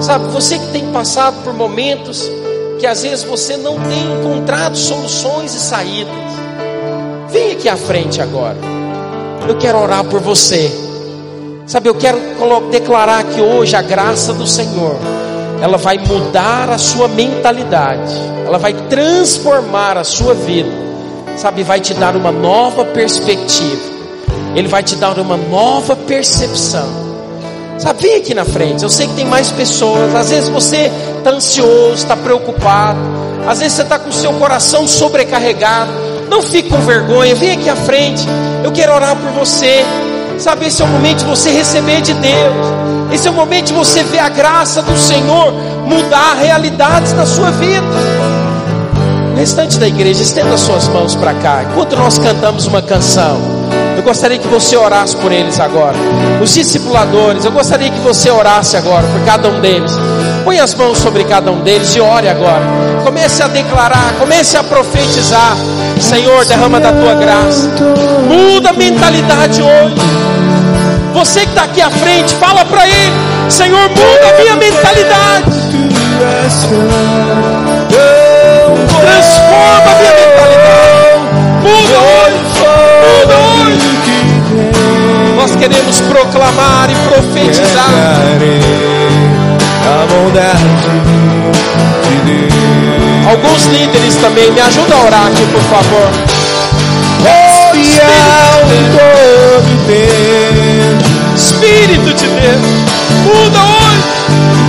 [0.00, 2.30] Sabe, você que tem passado por momentos
[2.78, 6.14] que às vezes você não tem encontrado soluções e saídas,
[7.28, 8.58] vem aqui à frente agora.
[9.48, 10.85] Eu quero orar por você.
[11.66, 12.18] Sabe, eu quero
[12.70, 14.96] declarar que hoje a graça do Senhor,
[15.60, 18.14] ela vai mudar a sua mentalidade,
[18.46, 20.86] ela vai transformar a sua vida
[21.36, 23.94] sabe, vai te dar uma nova perspectiva.
[24.54, 26.88] Ele vai te dar uma nova percepção.
[27.78, 28.82] Sabe, vem aqui na frente.
[28.82, 30.14] Eu sei que tem mais pessoas.
[30.14, 32.98] Às vezes você está ansioso, está preocupado.
[33.46, 35.92] Às vezes você está com o seu coração sobrecarregado.
[36.30, 37.34] Não fique com vergonha.
[37.34, 38.24] Vem aqui à frente.
[38.64, 39.84] Eu quero orar por você.
[40.38, 42.66] Sabe, esse é o momento de você receber de Deus.
[43.12, 45.52] Esse é o momento de você ver a graça do Senhor
[45.86, 47.86] mudar realidades na sua vida
[49.36, 51.62] restante da igreja, estenda suas mãos para cá.
[51.62, 53.38] Enquanto nós cantamos uma canção,
[53.96, 55.96] eu gostaria que você orasse por eles agora.
[56.42, 59.92] Os discipuladores, eu gostaria que você orasse agora por cada um deles.
[60.46, 62.62] Põe as mãos sobre cada um deles e ore agora.
[63.02, 65.56] Comece a declarar, comece a profetizar.
[66.00, 67.68] Senhor, derrama da tua graça.
[68.28, 69.96] Muda a mentalidade hoje.
[71.12, 73.12] Você que está aqui à frente, fala para ele:
[73.48, 75.50] Senhor, muda a minha mentalidade.
[79.00, 81.26] Transforma a minha mentalidade.
[81.60, 82.38] Muda hoje.
[83.02, 83.96] Muda hoje.
[85.34, 87.90] Nós queremos proclamar e profetizar.
[89.86, 90.64] A bondade
[92.02, 92.56] de Deus.
[93.30, 96.10] Alguns líderes também me ajudam a orar aqui, por favor.
[97.72, 98.06] Espírito,
[98.92, 101.04] todo tempo.
[101.36, 102.60] Espírito de Deus,
[103.24, 104.16] muda hoje.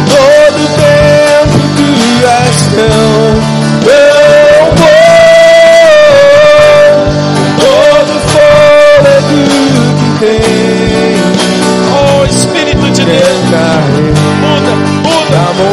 [0.10, 1.88] Todo tempo tu
[2.28, 3.57] és tão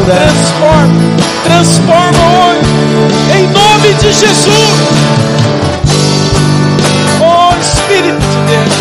[0.04, 1.00] transforma,
[1.44, 4.70] transforma hoje, em nome de Jesus.
[7.20, 8.74] Oh Espírito de Deus,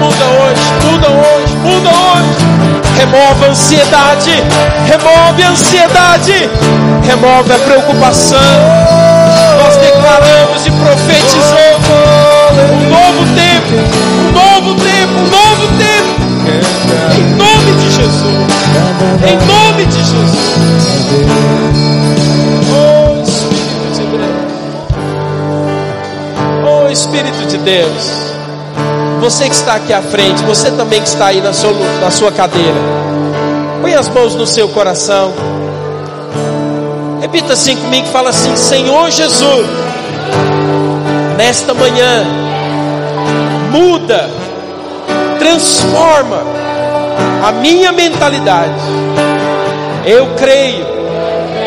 [0.00, 2.50] muda hoje, muda hoje, muda hoje.
[2.96, 4.44] Remove a ansiedade,
[4.86, 6.50] remove a ansiedade,
[7.06, 8.38] remove a preocupação.
[9.62, 11.69] Nós declaramos e profetizamos
[19.26, 20.30] Em nome de Jesus.
[22.72, 24.50] Oh Espírito de Deus.
[26.66, 28.30] Oh Espírito de Deus.
[29.20, 32.32] Você que está aqui à frente, você também que está aí na sua, na sua
[32.32, 32.80] cadeira.
[33.82, 35.32] Põe as mãos no seu coração.
[37.20, 39.66] Repita assim comigo, fala assim: Senhor Jesus,
[41.36, 42.24] nesta manhã,
[43.70, 44.30] muda,
[45.38, 46.59] transforma
[47.42, 48.80] a minha mentalidade.
[50.04, 50.86] Eu creio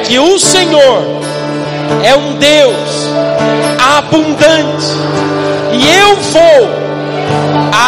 [0.05, 1.21] que o Senhor
[2.03, 3.09] é um Deus
[3.97, 4.85] abundante
[5.73, 6.69] e eu vou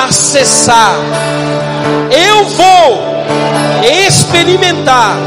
[0.04, 0.96] acessar,
[2.12, 3.06] eu vou
[4.08, 5.18] experimentar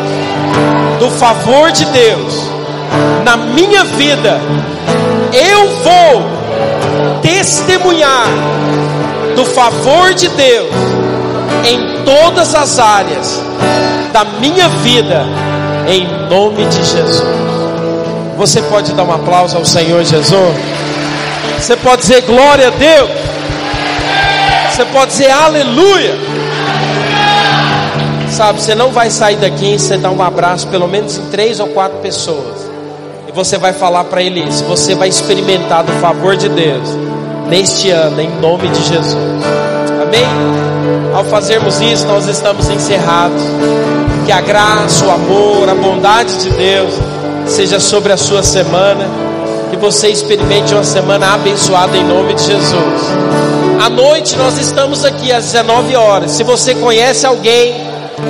[0.98, 2.50] do favor de Deus
[3.24, 4.40] na minha vida.
[5.32, 8.26] Eu vou testemunhar
[9.36, 10.72] do favor de Deus
[11.64, 13.38] em todas as áreas
[14.14, 15.26] da minha vida,
[15.86, 17.22] em nome de Jesus.
[18.38, 20.56] Você pode dar um aplauso ao Senhor Jesus?
[21.58, 23.10] Você pode dizer glória a Deus?
[24.70, 26.16] Você pode dizer aleluia?
[28.30, 31.66] Sabe, você não vai sair daqui você dar um abraço pelo menos em três ou
[31.68, 32.70] quatro pessoas.
[33.28, 34.64] E você vai falar para ele isso.
[34.64, 36.88] Você vai experimentar do favor de Deus
[37.48, 39.16] neste ano, em nome de Jesus.
[40.00, 40.77] Amém?
[41.18, 43.42] Ao fazermos isso, nós estamos encerrados.
[44.24, 46.94] Que a graça, o amor, a bondade de Deus
[47.44, 49.04] seja sobre a sua semana.
[49.68, 53.02] Que você experimente uma semana abençoada em nome de Jesus.
[53.84, 56.30] À noite nós estamos aqui às 19 horas.
[56.30, 57.74] Se você conhece alguém,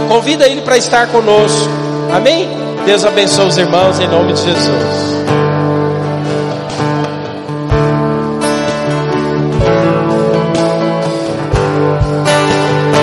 [0.09, 1.69] convida ele para estar conosco.
[2.11, 2.49] Amém?
[2.87, 5.18] Deus abençoe os irmãos em nome de Jesus.